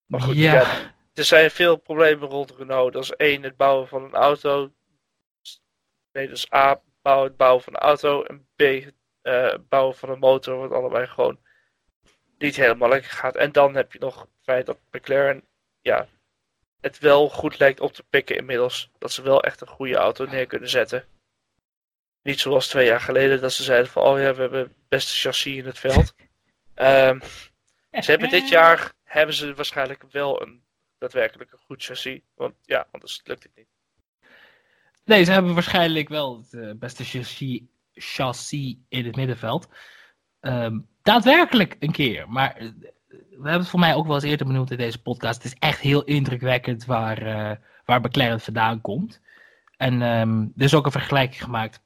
Maar 0.05 0.21
goed, 0.21 0.35
ja. 0.35 0.53
ja 0.53 0.95
er 1.13 1.23
zijn 1.23 1.51
veel 1.51 1.75
problemen 1.75 2.29
rond 2.29 2.51
Renault. 2.51 2.93
Dat 2.93 3.03
is 3.03 3.11
één, 3.11 3.43
het 3.43 3.57
bouwen 3.57 3.87
van 3.87 4.03
een 4.03 4.15
auto. 4.15 4.73
Nee, 6.11 6.27
dat 6.27 6.37
is 6.37 6.53
A, 6.53 6.81
bouwen, 7.01 7.27
het 7.27 7.37
bouwen 7.37 7.63
van 7.63 7.73
een 7.73 7.79
auto. 7.79 8.23
En 8.23 8.47
B, 8.55 8.61
uh, 8.61 9.55
bouwen 9.69 9.95
van 9.95 10.09
een 10.09 10.19
motor. 10.19 10.57
Wat 10.57 10.71
allebei 10.71 11.07
gewoon 11.07 11.42
niet 12.43 12.55
helemaal 12.55 12.89
lekker 12.89 13.11
gaat. 13.11 13.35
En 13.35 13.51
dan 13.51 13.75
heb 13.75 13.93
je 13.93 13.99
nog 13.99 14.19
het 14.19 14.29
feit 14.41 14.65
dat 14.65 14.79
McLaren 14.91 15.43
ja, 15.81 16.07
het 16.81 16.99
wel 16.99 17.29
goed 17.29 17.59
lijkt 17.59 17.79
op 17.79 17.93
te 17.93 18.03
pikken 18.09 18.35
inmiddels. 18.35 18.91
Dat 18.97 19.11
ze 19.11 19.21
wel 19.21 19.43
echt 19.43 19.61
een 19.61 19.67
goede 19.67 19.95
auto 19.95 20.25
neer 20.25 20.45
kunnen 20.45 20.69
zetten. 20.69 21.05
Niet 22.21 22.39
zoals 22.39 22.67
twee 22.67 22.85
jaar 22.85 23.01
geleden 23.01 23.41
dat 23.41 23.53
ze 23.53 23.63
zeiden 23.63 23.91
van 23.91 24.03
oh 24.03 24.19
ja, 24.19 24.33
we 24.33 24.41
hebben 24.41 24.59
het 24.59 24.73
beste 24.87 25.15
chassis 25.15 25.55
in 25.55 25.65
het 25.65 25.79
veld. 25.79 26.15
um, 26.75 27.21
ze 28.03 28.11
hebben 28.11 28.29
dit 28.29 28.49
jaar 28.49 28.93
hebben 29.03 29.35
ze 29.35 29.53
waarschijnlijk 29.53 30.03
wel 30.11 30.41
een 30.41 30.63
daadwerkelijk 30.97 31.51
een 31.51 31.59
goed 31.65 31.83
chassis. 31.83 32.19
Want 32.35 32.55
ja, 32.61 32.87
anders 32.91 33.21
lukt 33.23 33.43
het 33.43 33.55
niet. 33.55 33.67
Nee, 35.05 35.23
ze 35.23 35.31
hebben 35.31 35.53
waarschijnlijk 35.53 36.09
wel 36.09 36.37
het 36.37 36.53
uh, 36.53 36.71
beste 36.75 37.03
chassis, 37.03 37.61
chassis 37.91 38.75
in 38.89 39.05
het 39.05 39.15
middenveld. 39.15 39.67
Ehm, 40.39 40.79
daadwerkelijk 41.03 41.75
een 41.79 41.91
keer. 41.91 42.29
Maar 42.29 42.55
eh, 42.55 42.67
we 43.09 43.49
hebben 43.49 43.59
het 43.59 43.67
voor 43.67 43.79
mij 43.79 43.95
ook 43.95 44.05
wel 44.05 44.15
eens 44.15 44.23
eerder 44.23 44.47
benoemd 44.47 44.71
in 44.71 44.77
deze 44.77 45.01
podcast. 45.01 45.43
Het 45.43 45.51
is 45.51 45.59
echt 45.59 45.79
heel 45.79 46.03
indrukwekkend 46.03 46.85
waar, 46.85 47.27
uh, 47.27 47.51
waar 47.85 48.01
McLaren 48.01 48.39
vandaan 48.39 48.81
komt. 48.81 49.21
En 49.77 50.01
um, 50.01 50.53
er 50.57 50.63
is 50.63 50.73
ook 50.73 50.85
een 50.85 50.91
vergelijking 50.91 51.43
gemaakt 51.43 51.81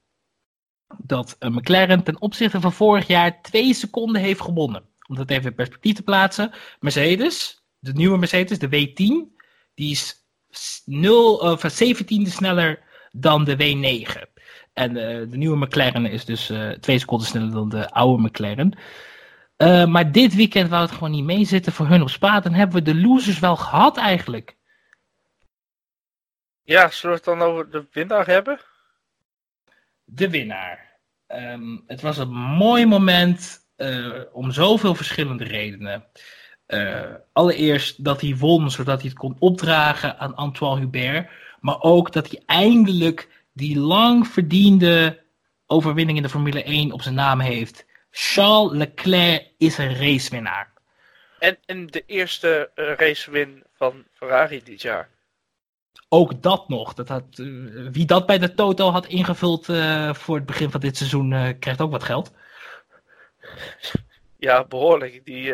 dat 0.98 1.36
uh, 1.40 1.50
McLaren 1.50 2.04
ten 2.04 2.22
opzichte 2.22 2.62
van 2.62 2.74
vorig 2.74 3.08
jaar 3.08 3.42
twee 3.42 3.74
seconden 3.74 4.22
heeft 4.22 4.42
gewonnen. 4.42 4.84
Om 5.08 5.16
dat 5.16 5.30
even 5.30 5.50
in 5.50 5.56
perspectief 5.56 5.96
te 5.96 6.04
plaatsen. 6.04 6.52
Mercedes, 6.80 7.64
de 7.80 7.94
nieuwe 7.94 8.18
Mercedes, 8.18 8.60
de 8.60 8.68
W10, 8.68 9.36
die 9.74 9.92
is 9.92 10.16
0, 10.86 11.36
of 11.36 11.84
17e 11.84 12.22
sneller 12.22 12.80
dan 13.12 13.44
de 13.44 13.56
W9. 13.56 14.37
En 14.78 14.96
uh, 14.96 15.32
de 15.32 15.38
nieuwe 15.38 15.58
McLaren 15.58 16.06
is 16.06 16.26
dus 16.26 16.50
uh, 16.50 16.70
twee 16.70 17.00
seconden 17.00 17.28
sneller 17.28 17.52
dan 17.52 17.70
de 17.70 17.90
oude 17.90 18.24
McLaren. 18.24 18.74
Uh, 19.58 19.86
maar 19.86 20.12
dit 20.12 20.36
weekend 20.36 20.70
wou 20.70 20.82
het 20.82 20.92
gewoon 20.92 21.12
niet 21.12 21.24
meezitten 21.24 21.74
voor 21.74 21.88
hun 21.88 22.02
op 22.02 22.10
Spa. 22.10 22.40
Dan 22.40 22.54
hebben 22.54 22.76
we 22.76 22.92
de 22.92 23.02
losers 23.02 23.40
wel 23.40 23.56
gehad 23.56 23.98
eigenlijk. 23.98 24.56
Ja, 26.64 26.90
zullen 26.90 27.16
we 27.16 27.22
het 27.26 27.40
dan 27.40 27.48
over 27.48 27.70
de 27.72 27.86
winnaar 27.92 28.28
hebben? 28.28 28.60
De 30.04 30.30
winnaar. 30.30 31.00
Um, 31.28 31.84
het 31.88 32.02
was 32.02 32.18
een 32.18 32.34
mooi 32.34 32.86
moment 32.86 33.66
om 34.32 34.52
zoveel 34.52 34.96
verschillende 34.96 35.44
redenen. 35.44 36.06
allereerst 37.34 38.04
dat 38.04 38.22
hij 38.22 38.36
won, 38.36 38.72
zodat 38.72 39.00
hij 39.02 39.10
het 39.10 39.20
kon 39.20 39.36
opdragen 39.40 40.20
aan 40.20 40.36
Antoine 40.36 40.80
Hubert. 40.80 41.30
Maar 41.60 41.82
ook 41.82 42.12
dat 42.14 42.30
hij 42.30 42.42
eindelijk 42.46 43.37
die 43.58 43.80
lang 43.80 44.28
verdiende 44.28 45.24
overwinning 45.66 46.18
in 46.18 46.24
de 46.24 46.30
Formule 46.30 46.64
1 46.64 46.92
op 46.92 47.02
zijn 47.02 47.16
naam 47.16 47.40
heeft. 47.40 47.86
Charles 48.12 48.78
Leclerc 48.78 49.48
is 49.58 49.78
een 49.78 49.96
racewinnaar. 49.96 50.72
En, 51.40 51.58
en 51.66 51.88
de 51.88 52.04
eerste 52.06 52.72
uh, 52.76 52.94
racewin 52.94 53.64
van 53.74 54.06
Ferrari 54.14 54.64
dit 54.64 54.82
jaar. 54.82 55.10
Ook 56.10 56.42
dat 56.42 56.70
nog. 56.70 56.94
Dat 56.94 57.08
had, 57.08 57.38
uh, 57.38 57.90
wie 57.92 58.06
dat 58.06 58.26
bij 58.26 58.38
de 58.38 58.54
Toto 58.54 58.90
had 58.90 59.06
ingevuld 59.06 59.68
uh, 59.68 60.14
voor 60.14 60.36
het 60.36 60.46
begin 60.46 60.72
van 60.72 60.80
dit 60.80 60.98
seizoen, 60.98 61.60
krijgt 61.60 61.82
ook 61.82 61.92
wat 61.92 62.04
geld. 62.04 62.32
Ja, 64.40 64.66
behoorlijk. 64.66 65.26
Die, 65.26 65.54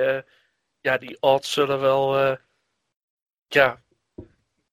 ja, 0.81 0.97
die 0.97 1.17
odds 1.19 1.51
zullen 1.51 1.79
wel. 1.79 2.37
ja, 3.47 3.81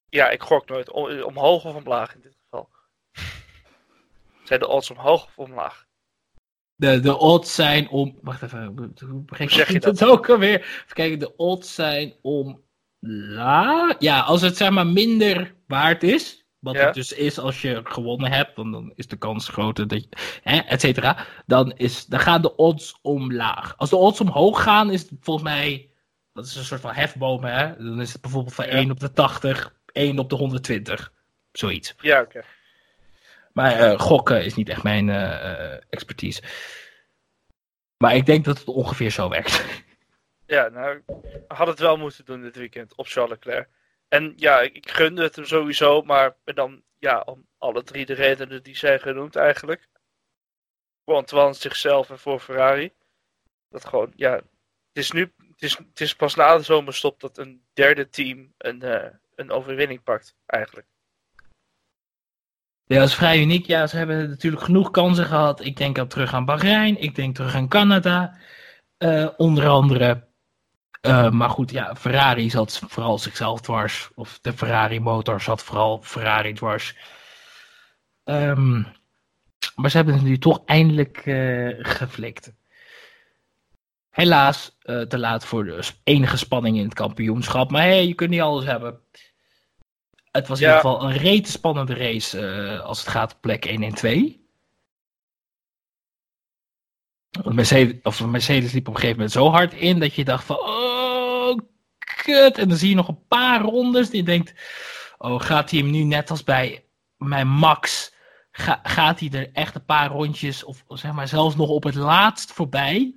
ja, 0.09 0.31
ik 0.31 0.43
gok 0.43 0.69
nooit. 0.69 0.91
Om, 0.91 1.23
omhoog 1.23 1.65
of 1.65 1.75
omlaag 1.75 2.15
in 2.15 2.21
dit. 2.21 2.40
Zijn 4.51 4.63
de 4.63 4.69
odds 4.69 4.91
omhoog 4.91 5.25
of 5.25 5.39
omlaag? 5.39 5.87
De, 6.75 7.01
de 7.01 7.19
odds 7.19 7.55
zijn 7.55 7.89
om. 7.89 8.19
Wacht 8.23 8.43
even, 8.43 8.67
hoe 9.09 9.51
zeg 9.51 9.73
je 9.73 9.81
dat? 9.81 9.99
het 10.01 10.09
ook 10.09 10.31
alweer? 10.31 10.61
Even 10.61 10.85
kijken, 10.95 11.19
de 11.19 11.37
odds 11.37 11.75
zijn 11.75 12.15
om. 12.23 12.63
La. 13.07 13.97
Ja, 13.99 14.21
als 14.21 14.41
het 14.41 14.57
zeg 14.57 14.71
maar 14.71 14.87
minder 14.87 15.55
waard 15.67 16.03
is. 16.03 16.45
Wat 16.59 16.75
Ja. 16.75 16.85
het 16.85 16.95
dus 16.95 17.13
is 17.13 17.39
als 17.39 17.63
je 17.63 17.81
gewonnen 17.85 18.33
hebt, 18.33 18.57
dan, 18.57 18.73
dan 18.73 18.93
is 18.95 19.07
de 19.07 19.17
kans 19.17 19.49
groter 19.49 19.89
dat 19.89 20.03
je. 20.03 20.09
Hè, 20.43 20.59
et 20.59 20.81
cetera. 20.81 21.27
Dan, 21.47 21.73
is, 21.77 22.07
dan 22.07 22.21
gaan 22.21 22.43
de 22.43 22.57
odds 22.57 22.99
omlaag. 23.03 23.77
Als 23.77 23.91
de 23.91 23.97
odds 23.97 24.21
omhoog 24.21 24.63
gaan, 24.63 24.91
is 24.91 25.01
het 25.01 25.11
volgens 25.21 25.47
mij. 25.49 25.91
Dat 26.33 26.47
is 26.47 26.57
een 26.57 26.65
soort 26.65 26.81
van 26.81 26.93
hefboom, 26.93 27.45
hè? 27.45 27.77
Dan 27.77 28.01
is 28.01 28.13
het 28.13 28.21
bijvoorbeeld 28.21 28.55
van 28.55 28.67
Ja. 28.67 28.71
1 28.73 28.91
op 28.91 29.01
de 29.01 29.13
80, 29.13 29.75
1 29.93 30.19
op 30.19 30.31
de 30.31 30.37
120. 30.37 31.13
Zoiets. 31.53 31.95
Ja, 32.01 32.21
oké. 32.21 32.43
Maar 33.53 33.73
eh, 33.73 33.99
gokken 33.99 34.45
is 34.45 34.55
niet 34.55 34.69
echt 34.69 34.83
mijn 34.83 35.09
eh, 35.09 35.53
eh, 35.53 35.83
expertise. 35.89 36.43
Maar 37.97 38.15
ik 38.15 38.27
denk 38.27 38.45
dat 38.45 38.59
het 38.59 38.69
ongeveer 38.69 39.11
zo 39.11 39.29
werkt. 39.29 39.65
Ja, 40.47 40.69
nou, 40.69 41.03
had 41.49 41.67
het 41.67 41.79
wel 41.79 41.97
moeten 41.97 42.25
doen 42.25 42.43
dit 42.43 42.57
weekend 42.57 42.95
op 42.95 43.07
Charles 43.07 43.31
Leclerc. 43.31 43.69
En 44.09 44.33
ja, 44.37 44.61
ik, 44.61 44.91
gunde 44.91 45.23
het 45.23 45.37
hem 45.37 45.45
sowieso, 45.45 46.03
maar 46.03 46.37
dan, 46.45 46.83
ja, 46.99 47.21
om 47.21 47.47
alle 47.59 47.83
drie 47.83 48.07
de 48.07 48.13
redenen 48.13 48.63
die 48.63 48.77
zijn 48.77 49.01
genoemd 49.01 49.37
eigenlijk. 49.37 49.89
Voor 51.05 51.15
Antoine 51.15 51.53
zichzelf 51.53 52.11
en 52.11 52.19
voor 52.19 52.41
Ferrari. 52.41 52.93
Dat 53.69 53.85
gewoon, 53.85 54.13
ja, 54.17 54.35
het 54.35 54.47
is 54.93 55.11
nu, 55.11 55.33
het 55.37 55.63
is, 55.63 55.77
het 55.77 56.01
is 56.01 56.15
pas 56.15 56.35
na 56.35 56.57
de 56.57 56.63
zomerstop 56.63 57.21
dat 57.21 57.39
een 57.39 57.63
derde 57.73 58.09
team 58.09 58.55
een, 58.59 58.83
een 59.35 59.51
overwinning 59.51 60.03
pakt, 60.03 60.37
eigenlijk. 60.47 60.87
Ja, 62.91 62.99
dat 62.99 63.09
is 63.09 63.15
vrij 63.15 63.41
uniek. 63.41 63.67
Ja, 63.67 63.87
ze 63.87 63.97
hebben 63.97 64.29
natuurlijk 64.29 64.63
genoeg 64.63 64.91
kansen 64.91 65.27
gehad. 65.27 65.65
Ik 65.65 65.77
denk 65.77 65.99
aan 65.99 66.09
terug 66.09 66.35
aan 66.35 66.45
Bahrein. 66.45 67.01
Ik 67.01 67.15
denk 67.15 67.35
terug 67.35 67.55
aan 67.55 67.69
Canada. 67.69 68.39
eh, 68.99 69.29
onder 69.37 69.69
andere. 69.69 70.29
Eh, 71.01 71.31
maar 71.31 71.51
goed, 71.51 71.71
ja, 71.71 71.97
Ferrari 71.97 72.51
zat 72.51 72.81
vooral 72.89 73.19
zichzelf 73.19 73.61
dwars. 73.61 74.11
Of 74.15 74.39
de 74.43 74.53
Ferrari 74.53 75.01
motor 75.01 75.41
zat 75.41 75.63
vooral 75.63 76.01
Ferrari 76.03 76.53
dwars. 76.53 76.97
Ehm, 78.25 78.83
maar 79.75 79.91
ze 79.91 79.97
hebben 79.97 80.15
het 80.15 80.23
nu 80.25 80.39
toch 80.39 80.63
eindelijk 80.65 81.17
eh, 81.17 81.69
geflikt. 81.79 82.53
Helaas 84.11 84.77
te 85.09 85.19
laat 85.19 85.45
voor 85.45 85.65
de 85.65 85.91
enige 86.05 86.37
spanning 86.37 86.77
in 86.77 86.85
het 86.85 86.95
kampioenschap. 86.95 87.71
Maar 87.71 87.83
hey, 87.83 88.07
je 88.07 88.15
kunt 88.15 88.31
niet 88.31 88.41
alles 88.41 88.65
hebben. 88.65 89.01
Het 90.31 90.49
was 90.49 90.61
in 90.61 90.67
ieder 90.67 90.81
geval 90.81 91.03
een 91.03 91.17
rete 91.17 91.51
spannende 91.51 91.95
race 91.95 92.41
eh, 92.41 92.81
als 92.81 92.99
het 92.99 93.09
gaat 93.09 93.35
op 93.35 93.41
plek 93.41 93.65
1 93.65 93.83
en 93.83 93.95
2. 93.95 94.49
Want 97.31 97.55
Mercedes, 97.55 98.03
of 98.03 98.27
Mercedes 98.27 98.73
liep 98.73 98.89
op 98.89 98.95
een 98.95 99.01
gegeven 99.01 99.17
moment 99.17 99.33
zo 99.33 99.49
hard 99.49 99.73
in 99.73 100.01
dat 100.01 100.15
je 100.15 100.25
dacht 100.25 100.45
van 100.45 100.59
oh 100.59 101.59
kut. 101.99 102.59
En 102.59 102.69
dan 102.69 102.79
zie 102.79 102.89
je 102.89 102.95
nog 102.95 103.09
een 103.09 103.27
paar 103.27 103.61
rondes 103.61 104.11
die 104.11 104.19
je 104.19 104.25
denkt 104.25 104.55
oh 105.19 105.41
gaat 105.41 105.71
hij 105.71 105.81
hem 105.81 105.91
nu 105.91 106.03
net 106.03 106.31
als 106.31 106.45
bij 106.45 106.85
mijn 107.17 107.49
Max 107.49 108.15
ga, 108.51 108.81
gaat 108.83 109.21
hij 109.21 109.31
er 109.33 109.53
echt 109.53 109.75
een 109.75 109.85
paar 109.85 110.11
rondjes 110.11 110.65
of 110.65 110.85
zeg 110.89 111.13
maar 111.13 111.29
zelfs 111.29 111.57
nog 111.57 111.69
op 111.69 111.83
het 111.83 111.95
laatst 111.95 112.53
voorbij. 112.53 113.15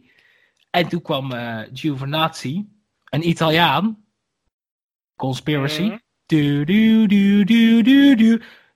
En 0.70 0.88
toen 0.88 1.02
kwam 1.02 1.32
eh 1.32 1.70
Giovinazzi, 1.74 2.68
een 3.04 3.28
Italiaan. 3.28 4.06
Conspiracy. 5.16 5.82
Mhm. 5.82 5.98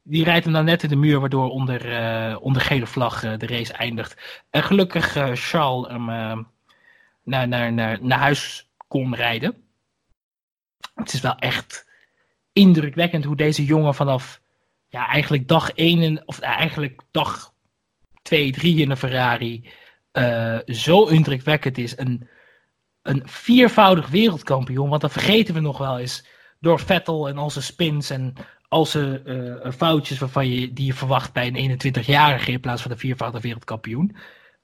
Die 0.04 0.24
rijdt 0.24 0.44
hem 0.44 0.54
dan 0.54 0.66
net 0.66 0.84
in 0.84 0.90
de 0.90 0.96
muur, 0.96 1.20
waardoor 1.20 1.50
onder, 1.50 1.92
eh, 1.92 2.38
onder 2.42 2.62
gele 2.62 2.88
vlag 2.88 3.24
eh, 3.24 3.38
de 3.38 3.48
race 3.48 3.74
eindigt. 3.74 4.42
En 4.50 4.64
gelukkig 4.64 5.16
eh, 5.16 5.30
Charles 5.34 5.88
hem 5.88 6.06
naar, 7.24 7.48
naar, 7.48 7.74
naar, 7.74 7.98
naar 8.02 8.20
huis 8.20 8.70
kon 8.88 9.16
rijden. 9.16 9.64
Het 10.96 11.14
is 11.14 11.22
wel 11.22 11.36
echt 11.36 11.90
indrukwekkend 12.54 13.24
hoe 13.24 13.36
deze 13.36 13.66
jongen 13.66 13.96
vanaf 13.96 14.42
ja, 14.88 15.08
eigenlijk 15.08 15.48
dag 15.48 15.72
1, 15.72 16.02
in, 16.02 16.22
of 16.26 16.40
eigenlijk 16.40 17.02
dag 17.12 17.54
2, 18.22 18.52
3 18.52 18.82
in 18.82 18.90
een 18.90 18.98
Ferrari 18.98 19.70
zo 20.66 21.06
indrukwekkend 21.06 21.78
is. 21.78 21.98
Een, 21.98 22.30
een 23.02 23.22
viervoudig 23.26 24.08
wereldkampioen, 24.08 24.90
want 24.90 25.02
dat 25.02 25.12
vergeten 25.12 25.54
we 25.54 25.60
nog 25.60 25.78
wel 25.78 26.00
eens 26.00 26.26
door 26.60 26.80
Vettel 26.80 27.28
en 27.28 27.38
al 27.38 27.50
zijn 27.50 27.64
spins 27.64 28.10
en 28.10 28.34
al 28.68 28.86
zijn 28.86 29.26
eh, 29.26 29.72
foutjes 29.72 30.20
waarvan 30.20 30.50
je, 30.50 30.74
die 30.74 30.86
je 30.86 30.94
verwacht 30.94 31.34
bij 31.34 31.52
een 31.54 31.80
21-jarige 31.82 32.52
in 32.52 32.60
plaats 32.60 32.82
van 32.82 32.92
een 32.92 32.98
viervoudig 32.98 33.42
wereldkampioen. 33.42 34.16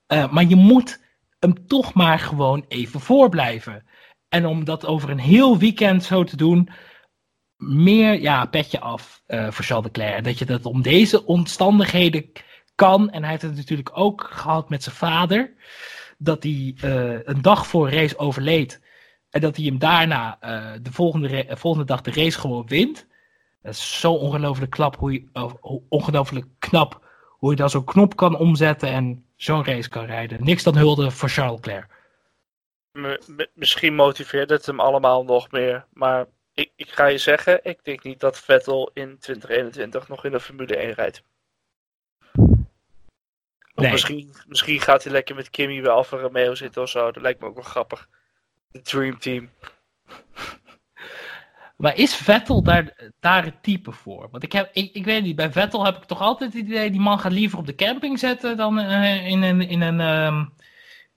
Eh, 0.07 0.31
maar 0.31 0.45
je 0.45 0.55
moet 0.55 1.01
hem 1.39 1.67
toch 1.67 1.93
maar 1.93 2.19
gewoon 2.19 2.65
even 2.67 2.99
voorblijven. 2.99 3.85
En 4.29 4.45
om 4.45 4.63
dat 4.63 4.85
over 4.85 5.09
een 5.09 5.19
heel 5.19 5.57
weekend 5.57 6.03
zo 6.03 6.23
te 6.23 6.37
doen, 6.37 6.69
meer 7.57 8.21
ja, 8.21 8.45
petje 8.45 8.79
af 8.79 9.21
eh, 9.25 9.51
voor 9.51 9.65
Charles 9.65 9.85
Leclerc. 9.85 10.23
Dat 10.23 10.39
je 10.39 10.45
dat 10.45 10.65
om 10.65 10.81
deze 10.81 11.25
omstandigheden 11.25 12.31
kan. 12.75 13.09
En 13.09 13.21
hij 13.21 13.31
heeft 13.31 13.41
het 13.41 13.55
natuurlijk 13.55 13.91
ook 13.93 14.29
gehad 14.31 14.69
met 14.69 14.83
zijn 14.83 14.95
vader. 14.95 15.53
Dat 16.17 16.43
hij 16.43 16.75
eh, 16.81 17.19
een 17.23 17.41
dag 17.41 17.67
voor 17.67 17.89
race 17.89 18.17
overleed. 18.17 18.81
En 19.33 19.41
dat 19.41 19.55
hij 19.55 19.65
hem 19.65 19.77
daarna 19.77 20.37
eh, 20.39 20.71
de 20.81 20.91
volgende, 20.91 21.45
eh, 21.45 21.55
volgende 21.55 21.85
dag 21.85 22.01
de 22.01 22.11
race 22.11 22.39
gewoon 22.39 22.67
wint. 22.67 23.07
Dat 23.61 23.73
is 23.73 23.99
zo 23.99 24.13
ongelooflijk 24.13 24.71
knap 24.71 24.95
hoe 24.95 25.13
je, 25.13 25.25
ongelooflijk 25.89 26.45
knap 26.59 27.01
hoe 27.27 27.51
je 27.51 27.57
dan 27.57 27.69
zo'n 27.69 27.83
knop 27.83 28.15
kan 28.15 28.37
omzetten 28.37 28.89
en 28.89 29.25
zo'n 29.35 29.65
race 29.65 29.89
kan 29.89 30.05
rijden. 30.05 30.43
Niks 30.43 30.63
dan 30.63 30.77
hulde 30.77 31.11
voor 31.11 31.29
Charles 31.29 31.59
Leclerc. 31.65 31.87
Misschien 33.53 33.95
motiveert 33.95 34.49
het 34.49 34.65
hem 34.65 34.79
allemaal 34.79 35.23
nog 35.23 35.51
meer. 35.51 35.85
Maar 35.93 36.25
ik, 36.53 36.71
ik 36.75 36.89
ga 36.89 37.05
je 37.05 37.17
zeggen, 37.17 37.59
ik 37.63 37.83
denk 37.83 38.03
niet 38.03 38.19
dat 38.19 38.39
Vettel 38.39 38.91
in 38.93 39.17
2021 39.19 40.07
nog 40.07 40.25
in 40.25 40.31
de 40.31 40.39
Formule 40.39 40.75
1 40.75 40.93
rijdt. 40.93 41.23
Nee. 43.75 43.91
misschien, 43.91 44.35
misschien 44.47 44.81
gaat 44.81 45.03
hij 45.03 45.11
lekker 45.11 45.35
met 45.35 45.49
Kimmy 45.49 45.81
bij 45.81 45.91
Alfa 45.91 46.17
Romeo 46.17 46.55
zitten 46.55 46.81
of 46.81 46.89
zo. 46.89 47.11
Dat 47.11 47.23
lijkt 47.23 47.39
me 47.39 47.47
ook 47.47 47.55
wel 47.55 47.63
grappig. 47.63 48.09
De 48.73 48.81
Dream 48.81 49.19
Team. 49.19 49.49
Maar 51.77 51.97
is 51.97 52.15
Vettel 52.15 52.63
daar, 52.63 53.11
daar 53.19 53.45
het 53.45 53.63
type 53.63 53.91
voor? 53.91 54.29
Want 54.29 54.43
ik, 54.43 54.51
heb, 54.51 54.69
ik, 54.73 54.93
ik 54.93 55.05
weet 55.05 55.23
niet, 55.23 55.35
bij 55.35 55.51
Vettel 55.51 55.85
heb 55.85 55.95
ik 55.95 56.03
toch 56.03 56.21
altijd 56.21 56.53
het 56.53 56.63
idee, 56.63 56.91
die 56.91 56.99
man 56.99 57.19
gaat 57.19 57.31
liever 57.31 57.57
op 57.57 57.65
de 57.65 57.75
camping 57.75 58.19
zetten 58.19 58.57
dan 58.57 58.79
eh, 58.79 59.27
in 59.27 59.41
een, 59.41 59.61
in 59.61 59.81
een, 59.81 59.99
ehm, 59.99 60.45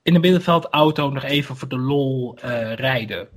in 0.03 0.12
de 0.12 0.19
middenveld 0.19 0.64
auto 0.64 1.11
nog 1.11 1.23
even 1.23 1.57
voor 1.57 1.69
de 1.69 1.79
lol 1.79 2.37
eh, 2.38 2.75
rijden? 2.75 3.29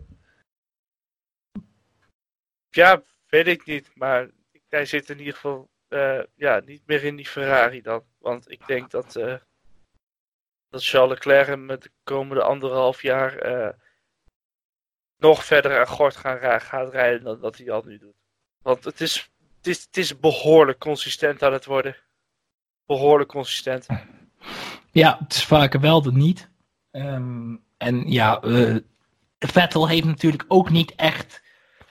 Ja, 2.69 3.03
weet 3.27 3.47
ik 3.47 3.65
niet. 3.65 3.91
Maar 3.93 4.29
hij 4.69 4.85
zit 4.85 5.09
in 5.09 5.19
ieder 5.19 5.33
geval 5.33 5.69
uh, 5.89 6.23
ja, 6.35 6.61
niet 6.65 6.81
meer 6.85 7.03
in 7.03 7.15
die 7.15 7.27
Ferrari 7.27 7.81
dan. 7.81 8.03
Want 8.17 8.51
ik 8.51 8.67
denk 8.67 8.91
dat, 8.91 9.13
dat 10.69 10.83
Charles 10.85 11.09
Leclerc 11.09 11.47
hem 11.47 11.65
met 11.65 11.83
de 11.83 11.91
komende 12.03 12.43
anderhalf 12.43 13.01
jaar 13.01 13.37
nog 15.19 15.45
verder 15.45 15.79
aan 15.79 15.87
gort 15.87 16.15
gaan, 16.15 16.61
gaat 16.61 16.91
rijden 16.91 17.23
dan 17.23 17.39
dat 17.39 17.57
hij 17.57 17.71
al 17.71 17.83
nu 17.85 17.97
doet. 17.97 18.15
Want 18.61 18.83
het 18.83 19.01
is, 19.01 19.31
het, 19.57 19.67
is, 19.67 19.81
het 19.83 19.97
is 19.97 20.19
behoorlijk 20.19 20.79
consistent 20.79 21.43
aan 21.43 21.53
het 21.53 21.65
worden. 21.65 21.95
Behoorlijk 22.85 23.29
consistent. 23.29 23.85
Ja, 24.91 25.17
het 25.19 25.33
is 25.33 25.45
vaker 25.45 25.79
wel 25.79 26.01
dan 26.01 26.17
niet. 26.17 26.49
Um, 26.91 27.63
en 27.77 28.11
ja, 28.11 28.41
Vettel 29.39 29.87
heeft 29.87 30.05
natuurlijk 30.05 30.45
ook 30.47 30.69
niet 30.69 30.95
echt 30.95 31.41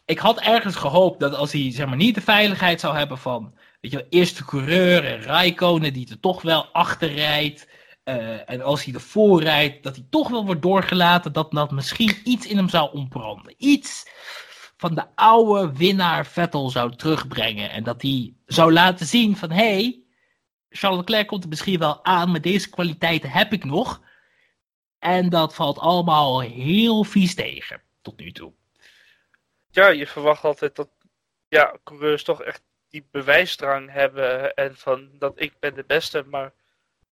ik 0.09 0.19
had 0.19 0.41
ergens 0.41 0.77
gehoopt 0.77 1.21
dat 1.21 1.35
als 1.35 1.53
hij 1.53 1.73
zeg 1.73 1.87
maar, 1.87 1.97
niet 1.97 2.14
de 2.14 2.21
veiligheid 2.21 2.81
zou 2.81 2.97
hebben 2.97 3.19
van 3.19 3.55
weet 3.81 3.91
je, 3.91 4.07
eerste 4.09 4.45
coureur 4.45 5.05
en 5.05 5.23
Raikkonen 5.23 5.93
die 5.93 6.11
er 6.11 6.21
toch 6.21 6.43
wel 6.43 6.67
achter 6.67 7.12
rijdt. 7.12 7.69
Uh, 8.09 8.51
en 8.51 8.62
als 8.62 8.85
hij 8.85 8.94
ervoor 8.94 9.42
rijdt, 9.42 9.83
dat 9.83 9.97
hij 9.97 10.05
toch 10.11 10.29
wel 10.29 10.47
wordt 10.47 10.62
doorgelaten. 10.62 11.33
Dat 11.33 11.51
dat 11.51 11.71
misschien 11.71 12.16
iets 12.25 12.47
in 12.47 12.57
hem 12.57 12.68
zou 12.68 12.92
ontbranden. 12.92 13.55
Iets 13.57 14.07
van 14.77 14.94
de 14.94 15.05
oude 15.14 15.73
winnaar 15.77 16.27
Vettel 16.27 16.71
zou 16.71 16.97
terugbrengen. 16.97 17.71
En 17.71 17.85
dat 17.85 18.03
hij 18.03 18.35
zou 18.47 18.73
laten 18.73 19.07
zien 19.07 19.37
van 19.37 19.51
hé, 19.51 19.75
hey, 19.75 20.03
Charles 20.71 20.99
Leclerc 20.99 21.27
komt 21.27 21.42
er 21.42 21.49
misschien 21.49 21.79
wel 21.79 22.05
aan, 22.05 22.31
maar 22.31 22.40
deze 22.40 22.71
kwaliteiten 22.71 23.31
heb 23.31 23.53
ik 23.53 23.64
nog. 23.64 24.03
En 24.99 25.29
dat 25.29 25.55
valt 25.55 25.79
allemaal 25.79 26.40
heel 26.40 27.05
vies 27.05 27.35
tegen, 27.35 27.81
tot 28.03 28.21
nu 28.21 28.33
toe 28.33 28.53
ja, 29.79 29.88
je 29.88 30.07
verwacht 30.07 30.44
altijd 30.44 30.77
dat 30.77 30.88
ja, 31.49 31.77
coureurs 31.85 32.25
toch 32.25 32.42
echt 32.42 32.62
die 32.88 33.09
bewijsdrang 33.11 33.90
hebben 33.90 34.55
en 34.55 34.77
van 34.77 35.11
dat 35.18 35.40
ik 35.40 35.53
ben 35.59 35.75
de 35.75 35.85
beste, 35.87 36.25
maar, 36.27 36.53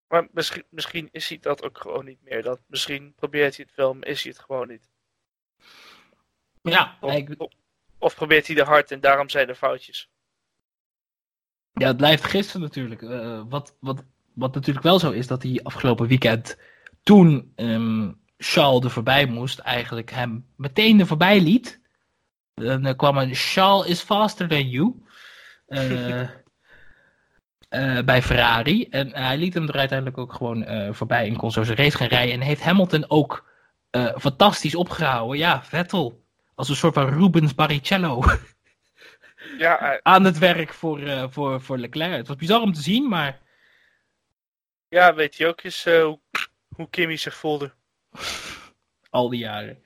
maar 0.08 0.28
misschien, 0.32 0.64
misschien 0.70 1.08
is 1.12 1.28
hij 1.28 1.38
dat 1.38 1.62
ook 1.62 1.78
gewoon 1.78 2.04
niet 2.04 2.22
meer. 2.22 2.42
Dat, 2.42 2.60
misschien 2.66 3.14
probeert 3.14 3.56
hij 3.56 3.64
het 3.68 3.76
wel, 3.76 3.94
maar 3.94 4.06
is 4.08 4.22
hij 4.22 4.32
het 4.32 4.40
gewoon 4.40 4.68
niet. 4.68 4.88
Ja, 6.62 6.96
of, 7.00 7.48
of, 7.98 8.14
probeert 8.14 8.46
hij 8.46 8.56
de 8.56 8.64
hard 8.64 8.90
en 8.90 9.00
daarom 9.00 9.28
zijn 9.28 9.48
er 9.48 9.54
foutjes. 9.54 10.10
Ja, 11.72 11.86
het 11.86 11.96
blijft 11.96 12.24
gisteren 12.24 12.60
natuurlijk. 12.60 13.02
Uh, 13.02 13.42
wat, 13.48 13.76
wat, 13.80 14.04
wat 14.34 14.54
natuurlijk 14.54 14.84
wel 14.84 14.98
zo 14.98 15.10
is, 15.10 15.26
dat 15.26 15.42
hij 15.42 15.60
afgelopen 15.62 16.06
weekend, 16.06 16.58
toen 17.02 17.52
um, 17.56 18.20
Charles 18.36 18.84
er 18.84 18.90
voorbij 18.90 19.26
moest, 19.26 19.58
eigenlijk 19.58 20.10
hem 20.10 20.46
meteen 20.56 21.00
er 21.00 21.06
voorbij 21.06 21.40
liet. 21.40 21.80
Dan 22.54 22.86
uh, 22.86 22.96
kwam 22.96 23.16
een 23.16 23.34
Charles 23.34 23.86
is 23.86 24.00
faster 24.00 24.48
than 24.48 24.68
you. 24.68 25.02
Uh, 25.68 26.28
uh, 27.76 28.02
bij 28.04 28.22
Ferrari. 28.22 28.88
En 28.90 29.14
hij 29.14 29.36
liet 29.36 29.54
hem 29.54 29.68
er 29.68 29.78
uiteindelijk 29.78 30.18
ook 30.18 30.32
gewoon 30.32 30.66
voorbij 30.94 31.26
en 31.26 31.36
kon 31.36 31.52
zo 31.52 31.62
zijn 31.62 31.76
race 31.76 31.96
gaan 31.96 32.08
rijden. 32.08 32.34
En 32.34 32.40
heeft 32.40 32.62
Hamilton 32.62 33.10
ook 33.10 33.44
fantastisch 34.18 34.74
opgehouden. 34.74 35.38
Ja, 35.38 35.62
Vettel. 35.62 36.24
Als 36.54 36.68
een 36.68 36.76
soort 36.76 36.94
van 36.94 37.08
Rubens 37.08 37.54
Barrichello. 37.54 38.22
Ja, 39.58 40.00
aan 40.02 40.24
het 40.24 40.38
werk 40.38 40.72
voor, 40.72 41.30
voor, 41.30 41.60
voor 41.60 41.78
Leclerc. 41.78 42.16
Het 42.16 42.28
was 42.28 42.36
bizar 42.36 42.60
om 42.60 42.72
te 42.72 42.80
zien, 42.80 43.08
maar. 43.08 43.40
Ja, 44.88 45.14
weet 45.14 45.36
je 45.36 45.46
ook 45.46 45.62
eens 45.62 45.84
hoe, 45.84 46.20
hoe 46.68 46.90
Kimmy 46.90 47.16
zich 47.16 47.36
voelde. 47.36 47.72
Al 49.10 49.28
die 49.28 49.38
jaren. 49.38 49.82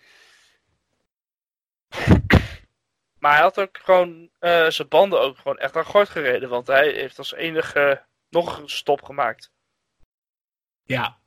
Maar 3.20 3.32
hij 3.32 3.42
had 3.42 3.60
ook 3.60 3.78
gewoon 3.82 4.28
uh, 4.40 4.66
zijn 4.66 4.88
banden 4.88 5.20
ook 5.20 5.36
gewoon 5.36 5.58
echt 5.58 5.76
aan 5.76 5.84
gort 5.84 6.08
gereden. 6.08 6.48
Want 6.48 6.66
hij 6.66 6.90
heeft 6.92 7.18
als 7.18 7.34
enige 7.34 8.02
nog 8.28 8.58
een 8.58 8.68
stop 8.68 9.02
gemaakt. 9.02 9.50
Ja. 10.84 11.18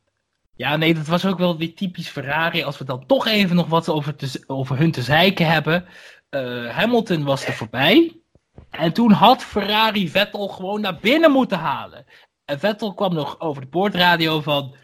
Ja, 0.56 0.76
nee, 0.76 0.94
dat 0.94 1.08
was 1.08 1.26
ook 1.26 1.38
wel 1.38 1.58
weer 1.58 1.76
typisch 1.76 2.10
Ferrari. 2.10 2.64
Als 2.64 2.78
we 2.78 2.86
dan 2.86 3.06
toch 3.06 3.28
even 3.28 3.56
nog 3.56 3.68
wat 3.68 3.90
over, 3.90 4.16
te, 4.16 4.44
over 4.48 4.78
hun 4.78 4.92
te 4.92 5.02
zeiken 5.02 5.48
hebben. 5.48 5.86
Uh, 6.30 6.70
Hamilton 6.76 7.24
was 7.24 7.46
er 7.46 7.54
voorbij. 7.54 8.22
En 8.70 8.94
toen 8.94 9.12
had 9.12 9.44
Ferrari 9.44 10.10
Vettel 10.10 10.48
gewoon 10.48 10.82
naar 10.82 11.00
binnen 11.00 11.32
moeten 11.32 11.58
halen. 11.58 12.06
En 12.46 12.60
Vettel 12.60 12.94
kwam 12.94 13.14
nog 13.14 13.40
over 13.40 13.62
de 13.62 13.68
boordradio 13.68 14.42
van... 14.42 14.76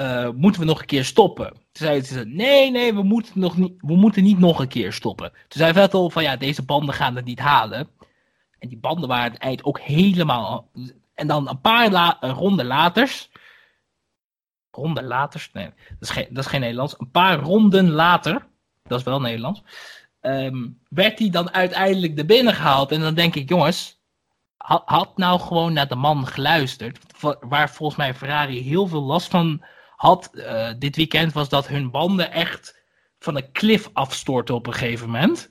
Uh, 0.00 0.30
moeten 0.30 0.60
we 0.60 0.66
nog 0.66 0.80
een 0.80 0.86
keer 0.86 1.04
stoppen? 1.04 1.52
Toen 1.52 1.62
zeiden 1.72 2.06
ze, 2.06 2.24
nee, 2.26 2.70
nee, 2.70 2.94
we 2.94 3.02
moeten, 3.02 3.40
nog 3.40 3.56
niet, 3.56 3.72
we 3.76 3.96
moeten 3.96 4.22
niet 4.22 4.38
nog 4.38 4.58
een 4.58 4.68
keer 4.68 4.92
stoppen. 4.92 5.30
Toen 5.30 5.60
zei 5.60 5.72
Vettel 5.72 6.10
van, 6.10 6.22
ja, 6.22 6.36
deze 6.36 6.62
banden 6.62 6.94
gaan 6.94 7.16
het 7.16 7.24
niet 7.24 7.38
halen. 7.38 7.88
En 8.58 8.68
die 8.68 8.78
banden 8.78 9.08
waren 9.08 9.32
het 9.32 9.40
eind 9.40 9.64
ook 9.64 9.80
helemaal... 9.80 10.70
En 11.14 11.26
dan 11.26 11.48
een 11.48 11.60
paar 11.60 11.90
la 11.90 12.16
ronden 12.20 12.66
later... 12.66 13.28
Ronden 14.70 15.04
later? 15.04 15.48
Nee, 15.52 15.64
dat 15.64 15.74
is, 16.00 16.10
geen, 16.10 16.26
dat 16.30 16.44
is 16.44 16.50
geen 16.50 16.60
Nederlands. 16.60 16.94
Een 16.98 17.10
paar 17.10 17.38
ronden 17.38 17.90
later, 17.90 18.46
dat 18.82 18.98
is 18.98 19.04
wel 19.04 19.20
Nederlands... 19.20 19.62
Um, 20.20 20.80
werd 20.88 21.18
hij 21.18 21.30
dan 21.30 21.50
uiteindelijk 21.50 22.18
er 22.18 22.26
binnen 22.26 22.54
gehaald. 22.54 22.92
En 22.92 23.00
dan 23.00 23.14
denk 23.14 23.34
ik, 23.34 23.48
jongens, 23.48 24.00
had 24.84 25.16
nou 25.16 25.40
gewoon 25.40 25.72
naar 25.72 25.88
de 25.88 25.94
man 25.94 26.26
geluisterd. 26.26 26.98
Waar 27.40 27.70
volgens 27.70 27.98
mij 27.98 28.14
Ferrari 28.14 28.62
heel 28.62 28.86
veel 28.86 29.02
last 29.02 29.30
van 29.30 29.62
had 30.00 30.30
uh, 30.32 30.70
dit 30.78 30.96
weekend 30.96 31.32
was 31.32 31.48
dat 31.48 31.68
hun 31.68 31.90
banden 31.90 32.32
echt 32.32 32.82
van 33.18 33.36
een 33.36 33.52
klif 33.52 33.90
afstorten 33.92 34.54
op 34.54 34.66
een 34.66 34.72
gegeven 34.72 35.10
moment. 35.10 35.50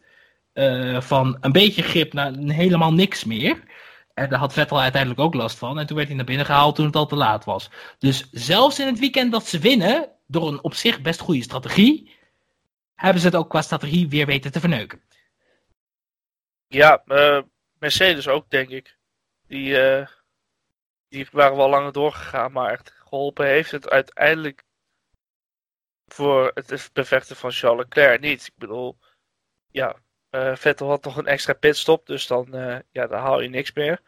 Uh, 0.54 1.02
van 1.02 1.38
een 1.42 1.52
beetje 1.52 1.82
grip 1.82 2.14
naar 2.14 2.34
helemaal 2.34 2.94
niks 2.94 3.24
meer. 3.24 3.64
En 4.14 4.30
daar 4.30 4.40
had 4.40 4.54
Vettel 4.54 4.82
uiteindelijk 4.82 5.22
ook 5.22 5.34
last 5.34 5.58
van. 5.58 5.80
En 5.80 5.86
toen 5.86 5.96
werd 5.96 6.08
hij 6.08 6.18
naar 6.18 6.26
binnen 6.26 6.46
gehaald 6.46 6.76
toen 6.76 6.86
het 6.86 6.96
al 6.96 7.06
te 7.06 7.16
laat 7.16 7.46
was. 7.46 7.70
Dus 8.00 8.30
zelfs 8.32 8.80
in 8.80 8.88
het 8.88 9.00
weekend 9.00 9.32
dat 9.32 9.46
ze 9.46 9.60
winnen, 9.60 10.10
door 10.28 10.48
een 10.48 10.64
op 10.64 10.74
zich 10.74 11.02
best 11.02 11.20
goede 11.20 11.44
strategie, 11.44 12.16
hebben 12.96 13.22
ze 13.22 13.28
het 13.28 13.36
ook 13.36 13.50
qua 13.50 13.62
strategie 13.62 14.10
weer 14.10 14.26
weten 14.26 14.52
te 14.52 14.60
verneuken. 14.60 15.02
Ja, 16.68 17.02
uh, 17.06 17.42
Mercedes 17.80 18.28
ook, 18.28 18.50
denk 18.50 18.70
ik. 18.70 18.98
Die, 19.48 19.78
die 21.10 21.28
waren 21.32 21.58
wel 21.58 21.70
langer 21.70 21.92
doorgegaan, 21.92 22.52
maar 22.52 22.72
geholpen 23.10 23.46
heeft 23.46 23.72
het 23.72 23.90
uiteindelijk 23.90 24.64
voor 26.14 26.52
het 26.54 26.90
bevechten 26.94 27.36
van 27.36 27.52
Charles 27.52 27.84
Leclerc 27.84 28.22
niet. 28.22 28.48
Ik 28.48 28.54
bedoel, 28.56 28.98
ja, 29.72 29.96
uh, 30.32 30.56
Vettel 30.56 30.90
had 30.90 31.04
nog 31.04 31.18
een 31.18 31.28
extra 31.28 31.54
pitstop, 31.54 32.06
dus 32.06 32.28
dan, 32.28 32.56
uh, 32.56 32.80
ja, 32.92 33.08
dan 33.08 33.20
haal 33.20 33.42
je 33.42 33.50
niks 33.50 33.74
meer. 33.74 34.02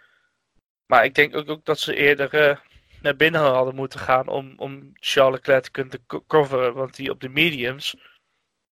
Maar 0.86 1.06
ik 1.06 1.16
denk 1.16 1.36
ook, 1.36 1.66
dat 1.66 1.80
ze 1.80 1.96
eerder 1.96 2.50
uh, 2.50 2.58
naar 3.02 3.16
binnen 3.16 3.42
hadden 3.42 3.76
moeten 3.76 4.00
gaan 4.00 4.28
om, 4.28 4.54
om 4.58 4.92
Charles 4.94 5.36
Leclerc 5.36 5.64
te 5.64 5.72
kunnen 5.72 6.06
coveren. 6.28 6.74
Want 6.74 6.96
die 6.96 7.10
op 7.10 7.20
de 7.20 7.30
mediums 7.30 7.96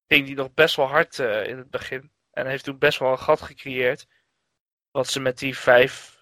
ging 0.07 0.25
die 0.25 0.35
nog 0.35 0.53
best 0.53 0.75
wel 0.75 0.87
hard 0.87 1.19
in 1.19 1.57
het 1.57 1.69
begin. 1.69 2.11
En 2.31 2.47
heeft 2.47 2.63
toen 2.63 2.77
best 2.77 2.99
wel 2.99 3.11
een 3.11 3.19
gat 3.19 3.41
gecreëerd. 3.41 4.07
Wat 4.91 5.07
ze 5.07 5.19
met 5.19 5.37
die 5.37 5.57
vijf, 5.57 6.17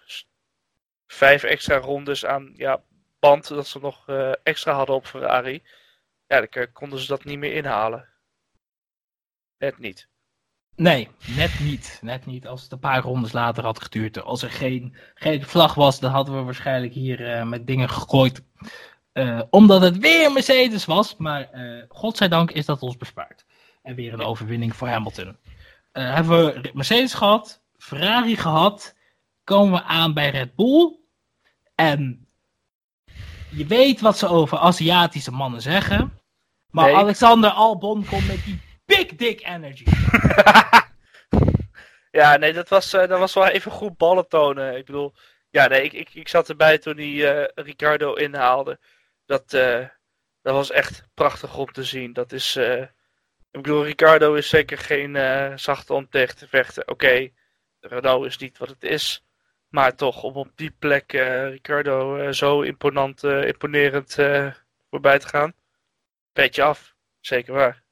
vijf 1.06 1.42
extra 1.42 1.76
rondes 1.76 2.24
aan 2.24 2.52
ja, 2.54 2.84
band 3.28 3.48
dat 3.48 3.66
ze 3.66 3.78
nog 3.78 4.08
uh, 4.08 4.32
extra 4.42 4.72
hadden 4.72 4.94
op 4.94 5.06
Ferrari. 5.06 5.62
Ja, 6.26 6.40
dan 6.40 6.72
konden 6.72 6.98
ze 6.98 7.06
dat 7.06 7.24
niet 7.24 7.38
meer 7.38 7.52
inhalen. 7.52 8.08
Net 9.58 9.78
niet. 9.78 10.08
Nee, 10.76 11.08
net 11.36 11.60
niet. 11.60 11.98
Net 12.02 12.26
niet. 12.26 12.46
Als 12.46 12.62
het 12.62 12.72
een 12.72 12.78
paar 12.78 13.02
rondes 13.02 13.32
later 13.32 13.64
had 13.64 13.82
geduurd. 13.82 14.22
Als 14.22 14.42
er 14.42 14.50
geen, 14.50 14.96
geen 15.14 15.42
vlag 15.42 15.74
was, 15.74 16.00
dan 16.00 16.10
hadden 16.10 16.36
we 16.36 16.42
waarschijnlijk 16.42 16.92
hier 16.92 17.20
uh, 17.20 17.42
met 17.42 17.66
dingen 17.66 17.88
gegooid. 17.88 18.42
Uh, 19.12 19.42
omdat 19.50 19.80
het 19.80 19.98
weer 19.98 20.32
Mercedes 20.32 20.84
was. 20.84 21.16
Maar 21.16 21.50
godzijdank 21.88 22.50
is 22.50 22.66
dat 22.66 22.82
ons 22.82 22.96
bespaard. 22.96 23.44
En 23.82 23.94
weer 23.94 24.12
een 24.12 24.20
overwinning 24.20 24.76
voor 24.76 24.88
Hamilton. 24.88 25.36
hebben 25.92 26.62
we 26.62 26.70
Mercedes 26.74 27.14
gehad. 27.14 27.62
Ferrari 27.78 28.36
gehad. 28.36 28.96
Komen 29.44 29.72
we 29.72 29.82
aan 29.82 30.14
bij 30.14 30.30
Red 30.30 30.54
Bull. 30.54 30.98
En 31.74 32.25
je 33.56 33.66
weet 33.66 34.00
wat 34.00 34.18
ze 34.18 34.28
over 34.28 34.58
Aziatische 34.58 35.30
mannen 35.30 35.62
zeggen. 35.62 36.20
Maar 36.70 36.94
Alexander 36.94 37.50
Albon 37.50 38.04
komt 38.04 38.26
met 38.26 38.44
die 38.44 38.60
big 38.84 39.06
dick 39.06 39.46
energy. 39.46 39.84
ja, 42.20 42.36
nee, 42.36 42.52
dat 42.52 42.68
was, 42.68 42.94
uh, 42.94 43.06
dat 43.06 43.18
was 43.18 43.34
wel 43.34 43.46
even 43.46 43.70
goed 43.70 43.96
ballen 43.96 44.28
tonen. 44.28 44.76
Ik 44.76 44.84
bedoel, 44.84 45.14
ja, 45.50 45.66
nee, 45.66 45.82
ik, 45.82 45.92
ik, 45.92 46.14
ik 46.14 46.28
zat 46.28 46.48
erbij 46.48 46.78
toen 46.78 46.96
hij 46.96 47.06
uh, 47.06 47.44
Ricardo 47.54 48.12
inhaalde. 48.12 48.78
Dat, 49.26 49.52
uh, 49.52 49.86
dat 50.42 50.54
was 50.54 50.70
echt 50.70 51.08
prachtig 51.14 51.56
om 51.56 51.72
te 51.72 51.84
zien. 51.84 52.12
Dat 52.12 52.32
is, 52.32 52.56
ik 53.50 53.62
bedoel, 53.62 53.84
Ricardo 53.84 54.34
is 54.34 54.48
zeker 54.48 54.78
geen 54.78 55.14
zachte 55.58 55.92
om 55.92 56.08
tegen 56.08 56.36
te 56.36 56.48
vechten. 56.48 56.82
Oké, 56.82 56.92
okay, 56.92 57.34
Renault 57.80 58.26
is 58.26 58.36
niet 58.36 58.58
wat 58.58 58.68
het 58.68 58.84
is. 58.84 59.25
Maar 59.68 59.96
toch, 59.96 60.22
om 60.22 60.34
op 60.34 60.50
die 60.54 60.70
plek 60.78 61.12
uh, 61.12 61.48
Ricardo 61.48 62.16
uh, 62.16 62.32
zo 62.32 62.60
imponant, 62.60 63.24
uh, 63.24 63.46
imponerend 63.46 64.16
voorbij 64.90 65.18
te 65.18 65.28
gaan. 65.28 65.52
Petje 66.32 66.62
af, 66.62 66.94
zeker 67.20 67.54
waar. 67.54 67.82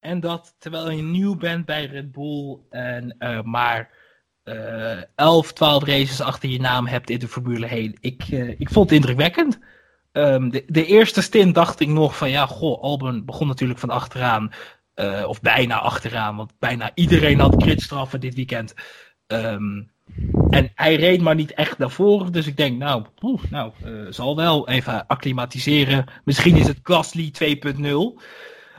En 0.00 0.20
dat 0.20 0.54
terwijl 0.58 0.90
je 0.90 1.02
nieuw 1.02 1.36
bent 1.36 1.64
bij 1.64 1.84
Red 1.84 2.12
Bull 2.12 2.58
en 2.70 3.16
maar 3.44 3.90
uh, 4.44 5.02
11, 5.14 5.52
12 5.52 5.84
races 5.84 6.20
achter 6.20 6.48
je 6.48 6.60
naam 6.60 6.86
hebt 6.86 7.10
in 7.10 7.18
de 7.18 7.28
Formule 7.28 7.66
1. 7.66 7.96
Ik, 8.00 8.28
ik 8.58 8.70
vond 8.70 8.90
het 8.90 8.98
indrukwekkend. 8.98 9.58
Um, 10.12 10.50
de, 10.50 10.64
de, 10.66 10.86
eerste 10.86 11.22
stint 11.22 11.54
dacht 11.54 11.80
ik 11.80 11.88
nog 11.88 12.16
van 12.16 12.30
ja, 12.30 12.46
goh, 12.46 12.82
Albon 12.82 13.24
begon 13.24 13.46
natuurlijk 13.46 13.80
van 13.80 13.90
achteraan. 13.90 14.52
Of 15.26 15.40
bijna 15.40 15.80
achteraan, 15.80 16.36
want 16.36 16.58
bijna 16.58 16.90
iedereen 16.94 17.40
had 17.40 17.62
gridstraffen 17.62 18.20
dit 18.20 18.34
weekend. 18.34 18.74
Um, 19.26 19.90
en 20.50 20.72
hij 20.74 20.96
reed 20.96 21.20
maar 21.20 21.34
niet 21.34 21.54
echt 21.54 21.78
naar 21.78 21.90
voren. 21.90 22.32
Dus 22.32 22.46
ik 22.46 22.56
denk, 22.56 22.78
nou, 22.78 23.04
nou 23.50 23.72
uh, 23.84 24.06
zal 24.10 24.36
wel 24.36 24.68
even 24.68 25.06
acclimatiseren. 25.06 26.04
Misschien 26.24 26.56
is 26.56 26.66
het 26.66 26.80
Gasly 26.82 27.32
2.0. 27.44 28.22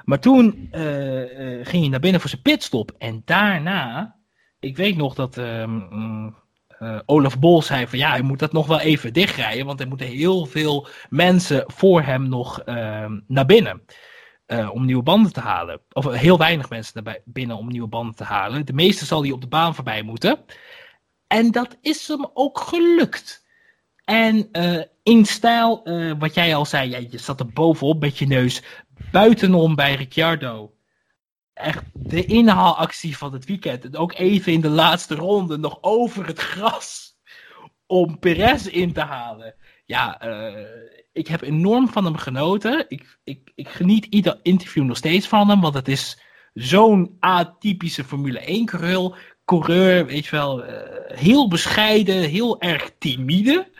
Maar 0.03 0.19
toen 0.19 0.69
uh, 0.71 1.19
uh, 1.21 1.65
ging 1.65 1.81
hij 1.81 1.89
naar 1.89 1.99
binnen 1.99 2.21
voor 2.21 2.29
zijn 2.29 2.41
pitstop. 2.41 2.91
En 2.97 3.21
daarna, 3.25 4.15
ik 4.59 4.77
weet 4.77 4.97
nog 4.97 5.15
dat 5.15 5.37
um, 5.37 6.35
Olaf 7.05 7.39
Bol 7.39 7.61
zei 7.61 7.87
van 7.87 7.99
ja, 7.99 8.09
hij 8.09 8.21
moet 8.21 8.39
dat 8.39 8.51
nog 8.51 8.67
wel 8.67 8.79
even 8.79 9.13
dichtrijden. 9.13 9.65
Want 9.65 9.79
er 9.79 9.87
moeten 9.87 10.07
heel 10.07 10.45
veel 10.45 10.87
mensen 11.09 11.63
voor 11.67 12.01
hem 12.01 12.29
nog 12.29 12.61
ehm, 12.61 13.19
naar 13.27 13.45
binnen. 13.45 13.81
om 14.71 14.85
nieuwe 14.85 15.03
banden 15.03 15.33
te 15.33 15.39
halen. 15.39 15.81
Of 15.91 16.11
heel 16.11 16.37
weinig 16.37 16.69
mensen 16.69 17.03
naar 17.03 17.19
binnen 17.25 17.57
om 17.57 17.67
nieuwe 17.67 17.87
banden 17.87 18.15
te 18.15 18.23
halen. 18.23 18.65
De 18.65 18.73
meeste 18.73 19.05
zal 19.05 19.21
hij 19.21 19.31
op 19.31 19.41
de 19.41 19.47
baan 19.47 19.75
voorbij 19.75 20.01
moeten. 20.01 20.39
En 21.27 21.51
dat 21.51 21.77
is 21.81 22.07
hem 22.07 22.29
ook 22.33 22.59
gelukt. 22.59 23.45
En 24.05 24.49
uh, 24.51 24.81
in 25.03 25.25
stijl, 25.25 25.81
uh, 25.83 26.13
wat 26.19 26.33
jij 26.33 26.55
al 26.55 26.65
zei, 26.65 26.89
ja, 26.89 26.97
je 26.97 27.17
zat 27.17 27.39
er 27.39 27.47
bovenop 27.47 28.01
met 28.01 28.17
je 28.17 28.27
neus. 28.27 28.63
Buitenom 29.11 29.75
bij 29.75 29.95
Ricciardo. 29.95 30.73
Echt 31.53 31.83
de 31.93 32.25
inhaalactie 32.25 33.17
van 33.17 33.33
het 33.33 33.45
weekend. 33.45 33.85
En 33.85 33.95
ook 33.95 34.13
even 34.13 34.53
in 34.53 34.61
de 34.61 34.69
laatste 34.69 35.15
ronde 35.15 35.57
nog 35.57 35.77
over 35.81 36.27
het 36.27 36.39
gras. 36.39 37.15
Om 37.85 38.19
Perez 38.19 38.65
in 38.65 38.93
te 38.93 39.01
halen. 39.01 39.55
Ja, 39.85 40.25
uh, 40.25 40.65
ik 41.13 41.27
heb 41.27 41.41
enorm 41.41 41.89
van 41.89 42.05
hem 42.05 42.17
genoten. 42.17 42.85
Ik, 42.87 43.19
ik, 43.23 43.51
ik 43.55 43.67
geniet 43.69 44.05
ieder 44.05 44.39
interview 44.41 44.83
nog 44.83 44.97
steeds 44.97 45.27
van 45.27 45.49
hem. 45.49 45.61
Want 45.61 45.73
het 45.73 45.87
is 45.87 46.21
zo'n 46.53 47.15
atypische 47.19 48.03
Formule 48.03 48.39
1 48.39 48.65
krul 48.65 49.15
coureur, 49.47 50.05
weet 50.05 50.25
je 50.25 50.31
wel, 50.31 50.63
uh, 50.63 50.75
heel 51.07 51.47
bescheiden, 51.47 52.21
heel 52.21 52.61
erg 52.61 52.91
timide. 52.97 53.71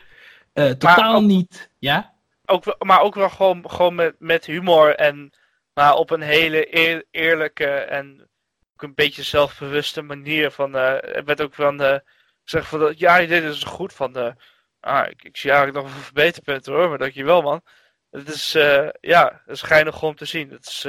Uh, 0.54 0.70
totaal 0.70 1.14
ook, 1.14 1.22
niet, 1.22 1.70
ja? 1.78 2.14
Ook, 2.46 2.84
maar 2.84 3.00
ook 3.00 3.14
wel 3.14 3.30
gewoon, 3.30 3.70
gewoon 3.70 3.94
met, 3.94 4.14
met 4.18 4.46
humor 4.46 4.94
en 4.94 5.32
maar 5.74 5.94
op 5.94 6.10
een 6.10 6.20
hele 6.20 6.76
eer, 6.76 7.04
eerlijke 7.10 7.66
en 7.66 8.28
ook 8.74 8.82
een 8.82 8.94
beetje 8.94 9.22
zelfbewuste 9.22 10.02
manier. 10.02 10.50
Van, 10.50 10.76
uh, 10.76 11.16
er 11.16 11.24
werd 11.24 11.40
ook 11.40 11.54
van 11.54 11.82
uh, 11.82 11.96
gezegd 12.44 12.68
van, 12.68 12.94
ja, 12.96 13.18
dit 13.18 13.42
is 13.42 13.62
goed 13.62 13.92
van, 13.92 14.12
de, 14.12 14.34
ah, 14.80 15.06
ik, 15.08 15.24
ik 15.24 15.36
zie 15.36 15.50
eigenlijk 15.50 15.84
nog 15.84 15.94
een 15.94 16.02
verbeterpunt 16.02 16.66
hoor, 16.66 16.88
maar 16.88 16.98
dankjewel 16.98 17.42
man. 17.42 17.62
Het 18.10 18.28
is, 18.28 18.52
ja, 19.00 19.42
het 19.44 19.54
is 19.54 19.62
geinig 19.62 20.02
om 20.02 20.14
te 20.14 20.24
zien. 20.24 20.50
Het 20.50 20.66
is, 20.66 20.86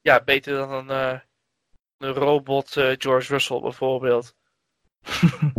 ja, 0.00 0.22
beter 0.24 0.54
dan 0.54 0.90
een 0.90 1.22
een 2.02 2.12
robot 2.12 2.76
uh, 2.76 2.92
George 2.98 3.32
Russell 3.32 3.60
bijvoorbeeld. 3.60 4.34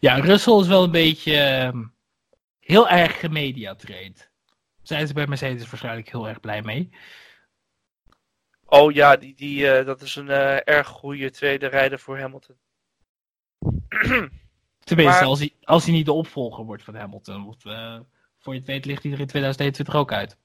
ja, 0.00 0.14
Russell 0.14 0.58
is 0.58 0.66
wel 0.66 0.82
een 0.82 0.90
beetje 0.90 1.70
uh, 1.74 1.84
heel 2.60 2.88
erg 2.88 3.20
gemediatraind. 3.20 4.30
Zijn 4.82 5.06
ze 5.06 5.12
bij 5.14 5.26
Mercedes 5.26 5.70
waarschijnlijk 5.70 6.10
heel 6.10 6.28
erg 6.28 6.40
blij 6.40 6.62
mee. 6.62 6.90
Oh 8.64 8.92
ja, 8.92 9.16
die, 9.16 9.34
die, 9.34 9.78
uh, 9.78 9.86
dat 9.86 10.00
is 10.00 10.16
een 10.16 10.26
uh, 10.26 10.68
erg 10.68 10.86
goede 10.86 11.30
tweede 11.30 11.66
rijder 11.66 11.98
voor 11.98 12.18
Hamilton. 12.18 12.56
Tenminste, 14.78 15.20
maar... 15.20 15.24
als, 15.24 15.38
hij, 15.38 15.54
als 15.62 15.84
hij 15.84 15.92
niet 15.92 16.06
de 16.06 16.12
opvolger 16.12 16.64
wordt 16.64 16.82
van 16.82 16.94
Hamilton. 16.94 17.44
Want, 17.44 17.62
voor 18.38 18.52
je 18.52 18.58
het 18.58 18.68
weet 18.68 18.84
ligt 18.84 19.02
hij 19.02 19.12
er 19.12 19.20
in 19.20 19.26
2021 19.26 19.94
ook 19.94 20.12
uit. 20.12 20.36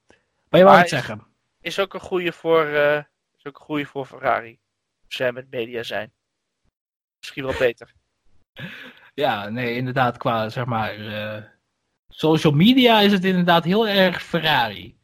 Maar 0.50 0.60
je 0.60 0.66
wou 0.66 0.78
het 0.78 0.90
zeggen. 0.90 1.28
Is 1.62 1.80
ook 1.80 1.94
een 1.94 2.00
goede 2.00 2.32
voor 2.32 2.66
is 3.44 3.50
ook 3.50 3.60
goede 3.60 3.86
voor 3.86 4.06
Ferrari. 4.06 4.60
Als 5.06 5.16
zij 5.16 5.32
met 5.32 5.50
media 5.50 5.84
zijn. 5.84 6.12
Misschien 7.20 7.44
wel 7.44 7.58
beter. 7.58 7.94
Ja, 9.16 9.50
nee, 9.50 9.76
inderdaad, 9.76 10.18
qua 10.18 10.50
zeg 10.50 10.66
maar. 10.66 11.00
Uh, 11.00 11.44
social 12.08 12.54
media 12.54 13.00
is 13.00 13.12
het 13.12 13.26
inderdaad 13.26 13.64
heel 13.64 13.88
erg 13.88 14.24
Ferrari. 14.24 14.98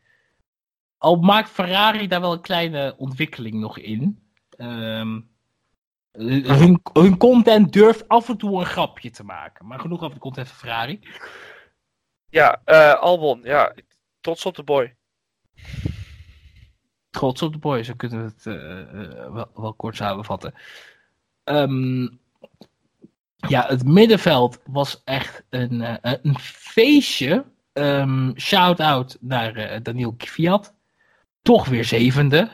Al 0.98 1.16
maakt 1.16 1.50
Ferrari 1.50 2.08
daar 2.08 2.22
wel 2.22 2.34
een 2.34 2.42
kleine 2.42 2.96
ontwikkeling 2.98 3.56
nog 3.60 3.78
in. 3.78 4.32
Um, 4.58 5.30
hun, 6.12 6.80
hun, 6.94 7.18
content 7.18 7.74
durft 7.74 8.08
af 8.08 8.30
en 8.30 8.38
toe 8.38 8.60
een 8.60 8.66
grapje 8.66 9.10
te 9.10 9.24
maken. 9.24 9.68
Maar 9.68 9.80
genoeg 9.80 10.02
over 10.02 10.16
de 10.16 10.22
content 10.22 10.48
van 10.48 10.58
Ferrari. 10.58 11.00
Ja, 12.30 12.62
uh, 12.66 12.94
Albon, 12.94 13.42
ja. 13.44 13.74
Trots 14.22 14.46
op 14.46 14.56
de 14.56 14.64
boy 14.64 14.96
trots 17.10 17.42
op 17.42 17.54
de 17.54 17.60
boys, 17.60 17.88
zo 17.88 17.94
kunnen 17.98 18.24
we 18.24 18.32
het 18.36 18.46
uh, 18.46 19.34
wel, 19.34 19.50
wel, 19.56 19.74
kort 19.74 19.96
samenvatten. 19.96 20.54
Um, 21.44 22.20
ja, 23.36 23.66
het 23.68 23.86
middenveld 23.86 24.60
was 24.66 25.02
echt 25.04 25.44
een, 25.50 25.74
uh, 25.74 25.94
een 26.02 26.40
feestje. 26.40 27.46
Um, 27.74 28.34
Shout-out 28.40 29.18
naar 29.20 29.80
Daniel 29.84 30.14
Kvyat. 30.18 30.74
Toch 31.42 31.68
weer 31.68 31.86
zevende. 31.86 32.52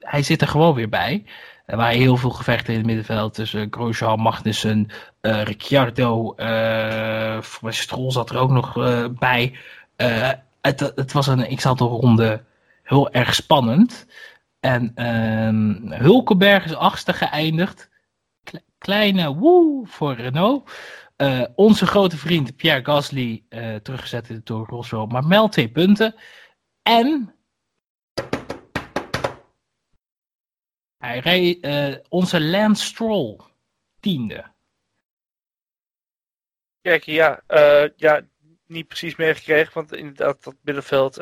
hij 0.00 0.22
zit 0.22 0.40
er 0.40 0.48
gewoon 0.48 0.74
weer 0.74 0.88
bij. 0.88 1.24
Er 1.66 1.76
waren 1.76 1.98
heel 1.98 2.16
veel 2.16 2.30
gevechten 2.30 2.72
in 2.72 2.78
het 2.78 2.86
middenveld 2.86 3.34
tussen 3.34 3.66
Grosjean, 3.70 4.20
Magnussen, 4.20 4.88
Ricciardo. 5.20 6.34
Uh, 6.36 7.40
Stroll 7.68 8.10
zat 8.10 8.30
er 8.30 8.38
ook 8.38 8.50
nog 8.50 8.72
bij. 9.18 9.58
Het, 10.60 10.80
het, 10.94 11.12
was 11.12 11.26
een, 11.26 11.50
ik 11.50 11.60
zat 11.60 11.80
een 11.80 11.86
ronde 11.86 12.42
heel 12.86 13.10
erg 13.10 13.34
spannend. 13.34 14.06
En 14.60 15.06
um, 15.06 15.92
Hulkenberg 15.92 16.64
is 16.64 16.74
achtste 16.74 17.12
geëindigd. 17.12 17.90
kleine 18.78 19.34
woe 19.34 19.86
voor 19.86 20.14
Renault. 20.14 20.70
Uh, 21.16 21.44
onze 21.54 21.86
grote 21.86 22.16
vriend 22.16 22.56
Pierre 22.56 22.84
Gasly 22.84 23.44
uh, 23.48 23.74
teruggezet 23.74 24.46
door 24.46 24.66
Rosso, 24.66 25.06
maar 25.06 25.24
meld 25.24 25.52
twee 25.52 25.68
punten. 25.68 26.14
En 26.82 27.34
hij 30.98 31.18
reed 31.18 31.64
uh, 31.64 31.96
onze 32.08 32.40
Lance 32.40 32.84
Stroll 32.84 33.40
tiende. 34.00 34.54
Kijk, 36.80 37.04
ja, 37.04 37.40
ja, 37.96 38.22
niet 38.66 38.88
precies 38.88 39.16
meegekregen, 39.16 39.74
want 39.74 39.92
inderdaad 39.92 40.44
dat 40.44 40.54
middenveld, 40.62 41.14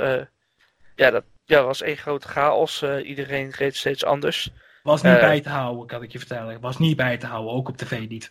ja, 0.94 1.10
dat 1.10 1.24
ja, 1.44 1.62
was 1.62 1.82
één 1.82 1.96
grote 1.96 2.28
chaos. 2.28 2.82
Uh, 2.82 3.08
iedereen 3.08 3.50
reed 3.50 3.76
steeds 3.76 4.04
anders. 4.04 4.50
Was 4.82 5.02
niet 5.02 5.12
uh, 5.12 5.20
bij 5.20 5.40
te 5.40 5.48
houden, 5.48 5.86
kan 5.86 6.02
ik 6.02 6.12
je 6.12 6.18
vertellen. 6.18 6.60
Was 6.60 6.78
niet 6.78 6.96
bij 6.96 7.16
te 7.16 7.26
houden, 7.26 7.52
ook 7.52 7.68
op 7.68 7.76
tv 7.76 8.08
niet. 8.08 8.30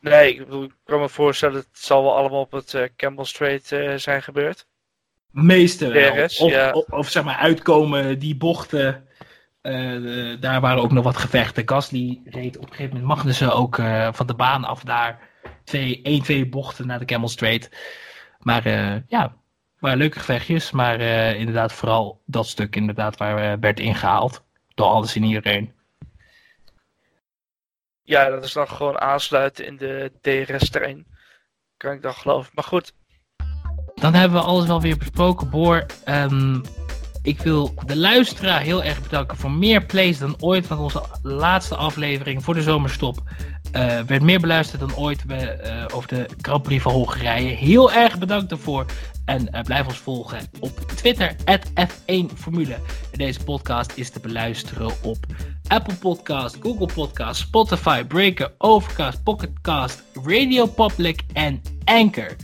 Nee, 0.00 0.32
ik, 0.32 0.38
bedoel, 0.38 0.64
ik 0.64 0.72
kan 0.84 1.00
me 1.00 1.08
voorstellen, 1.08 1.56
het 1.56 1.68
zal 1.72 2.02
wel 2.02 2.16
allemaal 2.16 2.40
op 2.40 2.52
het 2.52 2.72
uh, 2.72 2.82
Campbell 2.96 3.24
Strait 3.24 3.66
zijn 3.96 4.22
gebeurd. 4.22 4.66
Meeste 5.30 5.88
wel. 5.88 6.22
Of, 6.22 6.50
ja. 6.50 6.72
of, 6.72 6.84
of, 6.88 7.08
zeg 7.08 7.24
maar 7.24 7.36
uitkomen, 7.36 8.18
die 8.18 8.36
bochten. 8.36 9.08
daar 10.40 10.60
waren 10.60 10.82
ook 10.82 10.92
nog 10.92 11.04
wat 11.04 11.16
gevechten. 11.16 11.68
Gasly 11.68 12.20
reed 12.24 12.56
op 12.56 12.62
een 12.62 12.68
gegeven 12.68 12.96
moment 12.96 13.14
Magnussen 13.14 13.54
ook 13.54 13.74
van 14.12 14.26
de 14.26 14.34
baan 14.34 14.64
af 14.64 14.82
daar. 14.82 15.28
Twee, 15.64 16.02
één, 16.02 16.22
twee 16.22 16.48
bochten 16.48 16.86
naar 16.86 16.98
de 16.98 17.04
Campbell 17.04 17.30
Strait. 17.30 17.70
Maar 18.38 18.68
ja, 19.06 19.37
maar 19.78 19.96
leuke 19.96 20.18
gevechtjes, 20.18 20.70
maar 20.70 21.00
uh, 21.00 21.34
inderdaad 21.34 21.72
vooral 21.72 22.20
dat 22.26 22.46
stuk 22.46 22.76
inderdaad 22.76 23.16
waar 23.16 23.52
uh, 23.52 23.58
werd 23.60 23.80
ingehaald. 23.80 24.44
Door 24.74 24.86
alles 24.86 25.16
en 25.16 25.22
iedereen. 25.22 25.72
Ja, 28.02 28.28
dat 28.28 28.44
is 28.44 28.52
dan 28.52 28.68
gewoon 28.68 29.00
aansluiten 29.00 29.66
in 29.66 29.76
de 29.76 30.12
DRS-terrein. 30.20 31.06
Kan 31.76 31.92
ik 31.92 32.02
dan 32.02 32.14
geloven. 32.14 32.52
Maar 32.54 32.64
goed. 32.64 32.92
Dan 33.94 34.14
hebben 34.14 34.38
we 34.38 34.44
alles 34.44 34.66
wel 34.66 34.80
weer 34.80 34.96
besproken, 34.96 35.50
Boor. 35.50 35.86
Um, 36.08 36.62
ik 37.22 37.42
wil 37.42 37.74
de 37.86 37.96
luisteraar 37.96 38.60
heel 38.60 38.84
erg 38.84 39.02
bedanken 39.02 39.36
voor 39.36 39.50
meer 39.50 39.84
plays 39.84 40.18
dan 40.18 40.36
ooit. 40.40 40.66
van 40.66 40.78
onze 40.78 41.02
laatste 41.22 41.74
aflevering 41.74 42.44
voor 42.44 42.54
de 42.54 42.62
zomerstop 42.62 43.22
uh, 43.76 44.00
werd 44.00 44.22
meer 44.22 44.40
beluisterd 44.40 44.80
dan 44.80 44.96
ooit 44.96 45.24
bij, 45.24 45.60
uh, 45.64 45.84
over 45.94 46.08
de 46.08 46.26
Grand 46.40 46.62
Prix 46.62 46.82
van 46.82 46.92
Hongarije. 46.92 47.48
Heel 47.48 47.92
erg 47.92 48.18
bedankt 48.18 48.48
daarvoor. 48.48 48.84
En 49.24 49.48
uh, 49.54 49.60
blijf 49.60 49.86
ons 49.86 49.98
volgen 49.98 50.38
op 50.60 50.78
Twitter, 50.94 51.36
F1 51.80 52.34
Formule. 52.34 52.76
Deze 53.12 53.44
podcast 53.44 53.92
is 53.94 54.10
te 54.10 54.20
beluisteren 54.20 54.90
op 55.02 55.26
Apple 55.66 55.94
Podcast, 55.94 56.56
Google 56.60 56.88
Podcast, 56.94 57.40
Spotify, 57.40 58.04
Breaker, 58.04 58.52
Overcast, 58.58 59.22
Pocketcast, 59.22 60.02
Radio 60.24 60.66
Public 60.66 61.20
en 61.32 61.62
Anchor. 61.84 62.36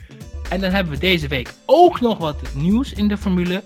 En 0.49 0.61
dan 0.61 0.71
hebben 0.71 0.93
we 0.93 0.99
deze 0.99 1.29
week 1.29 1.55
ook 1.67 2.01
nog 2.01 2.19
wat 2.19 2.37
nieuws 2.55 2.93
in 2.93 3.09
de 3.09 3.17
formule. 3.17 3.63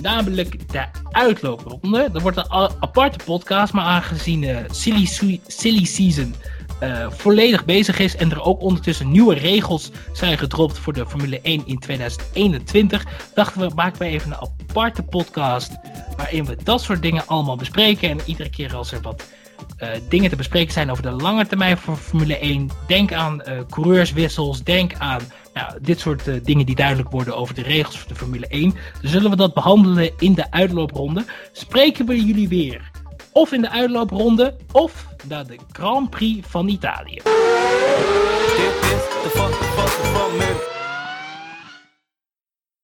Namelijk 0.00 0.72
de 0.72 0.84
uitloopronde. 1.10 2.10
Er 2.14 2.20
wordt 2.20 2.36
een 2.36 2.50
aparte 2.80 3.24
podcast, 3.24 3.72
maar 3.72 3.84
aangezien 3.84 4.40
de 4.40 4.64
silly, 4.70 5.40
silly 5.46 5.84
season 5.84 6.34
uh, 6.82 7.10
volledig 7.10 7.64
bezig 7.64 7.98
is 7.98 8.16
en 8.16 8.30
er 8.30 8.42
ook 8.42 8.60
ondertussen 8.60 9.10
nieuwe 9.10 9.34
regels 9.34 9.90
zijn 10.12 10.38
gedropt 10.38 10.78
voor 10.78 10.92
de 10.92 11.06
Formule 11.06 11.40
1 11.40 11.66
in 11.66 11.78
2021, 11.78 13.06
dachten 13.34 13.60
we 13.60 13.74
maken 13.74 13.98
we 13.98 14.04
even 14.04 14.30
een 14.30 14.48
aparte 14.68 15.02
podcast 15.02 15.70
waarin 16.16 16.44
we 16.44 16.56
dat 16.62 16.82
soort 16.82 17.02
dingen 17.02 17.26
allemaal 17.26 17.56
bespreken 17.56 18.10
en 18.10 18.20
iedere 18.26 18.50
keer 18.50 18.74
als 18.74 18.92
er 18.92 19.00
wat 19.00 19.24
uh, 19.82 19.88
dingen 20.08 20.30
te 20.30 20.36
bespreken 20.36 20.72
zijn 20.72 20.90
over 20.90 21.02
de 21.02 21.10
lange 21.10 21.46
termijn 21.46 21.78
voor 21.78 21.96
Formule 21.96 22.38
1. 22.38 22.70
Denk 22.86 23.12
aan 23.12 23.42
uh, 23.48 23.60
coureurswissels, 23.70 24.62
denk 24.62 24.94
aan 24.98 25.20
nou, 25.54 25.72
dit 25.80 26.00
soort 26.00 26.26
uh, 26.26 26.34
dingen 26.42 26.66
die 26.66 26.74
duidelijk 26.74 27.10
worden 27.10 27.36
over 27.36 27.54
de 27.54 27.62
regels 27.62 27.98
voor 27.98 28.08
de 28.08 28.14
Formule 28.14 28.46
1. 28.46 28.74
Dan 29.02 29.10
zullen 29.10 29.30
we 29.30 29.36
dat 29.36 29.54
behandelen 29.54 30.10
in 30.18 30.34
de 30.34 30.50
uitloopronde. 30.50 31.24
Spreken 31.52 32.06
we 32.06 32.24
jullie 32.24 32.48
weer 32.48 32.90
of 33.32 33.52
in 33.52 33.60
de 33.60 33.70
uitloopronde 33.70 34.56
of 34.72 35.06
naar 35.28 35.46
de 35.46 35.56
Grand 35.72 36.10
Prix 36.10 36.48
van 36.48 36.68
Italië. 36.68 37.20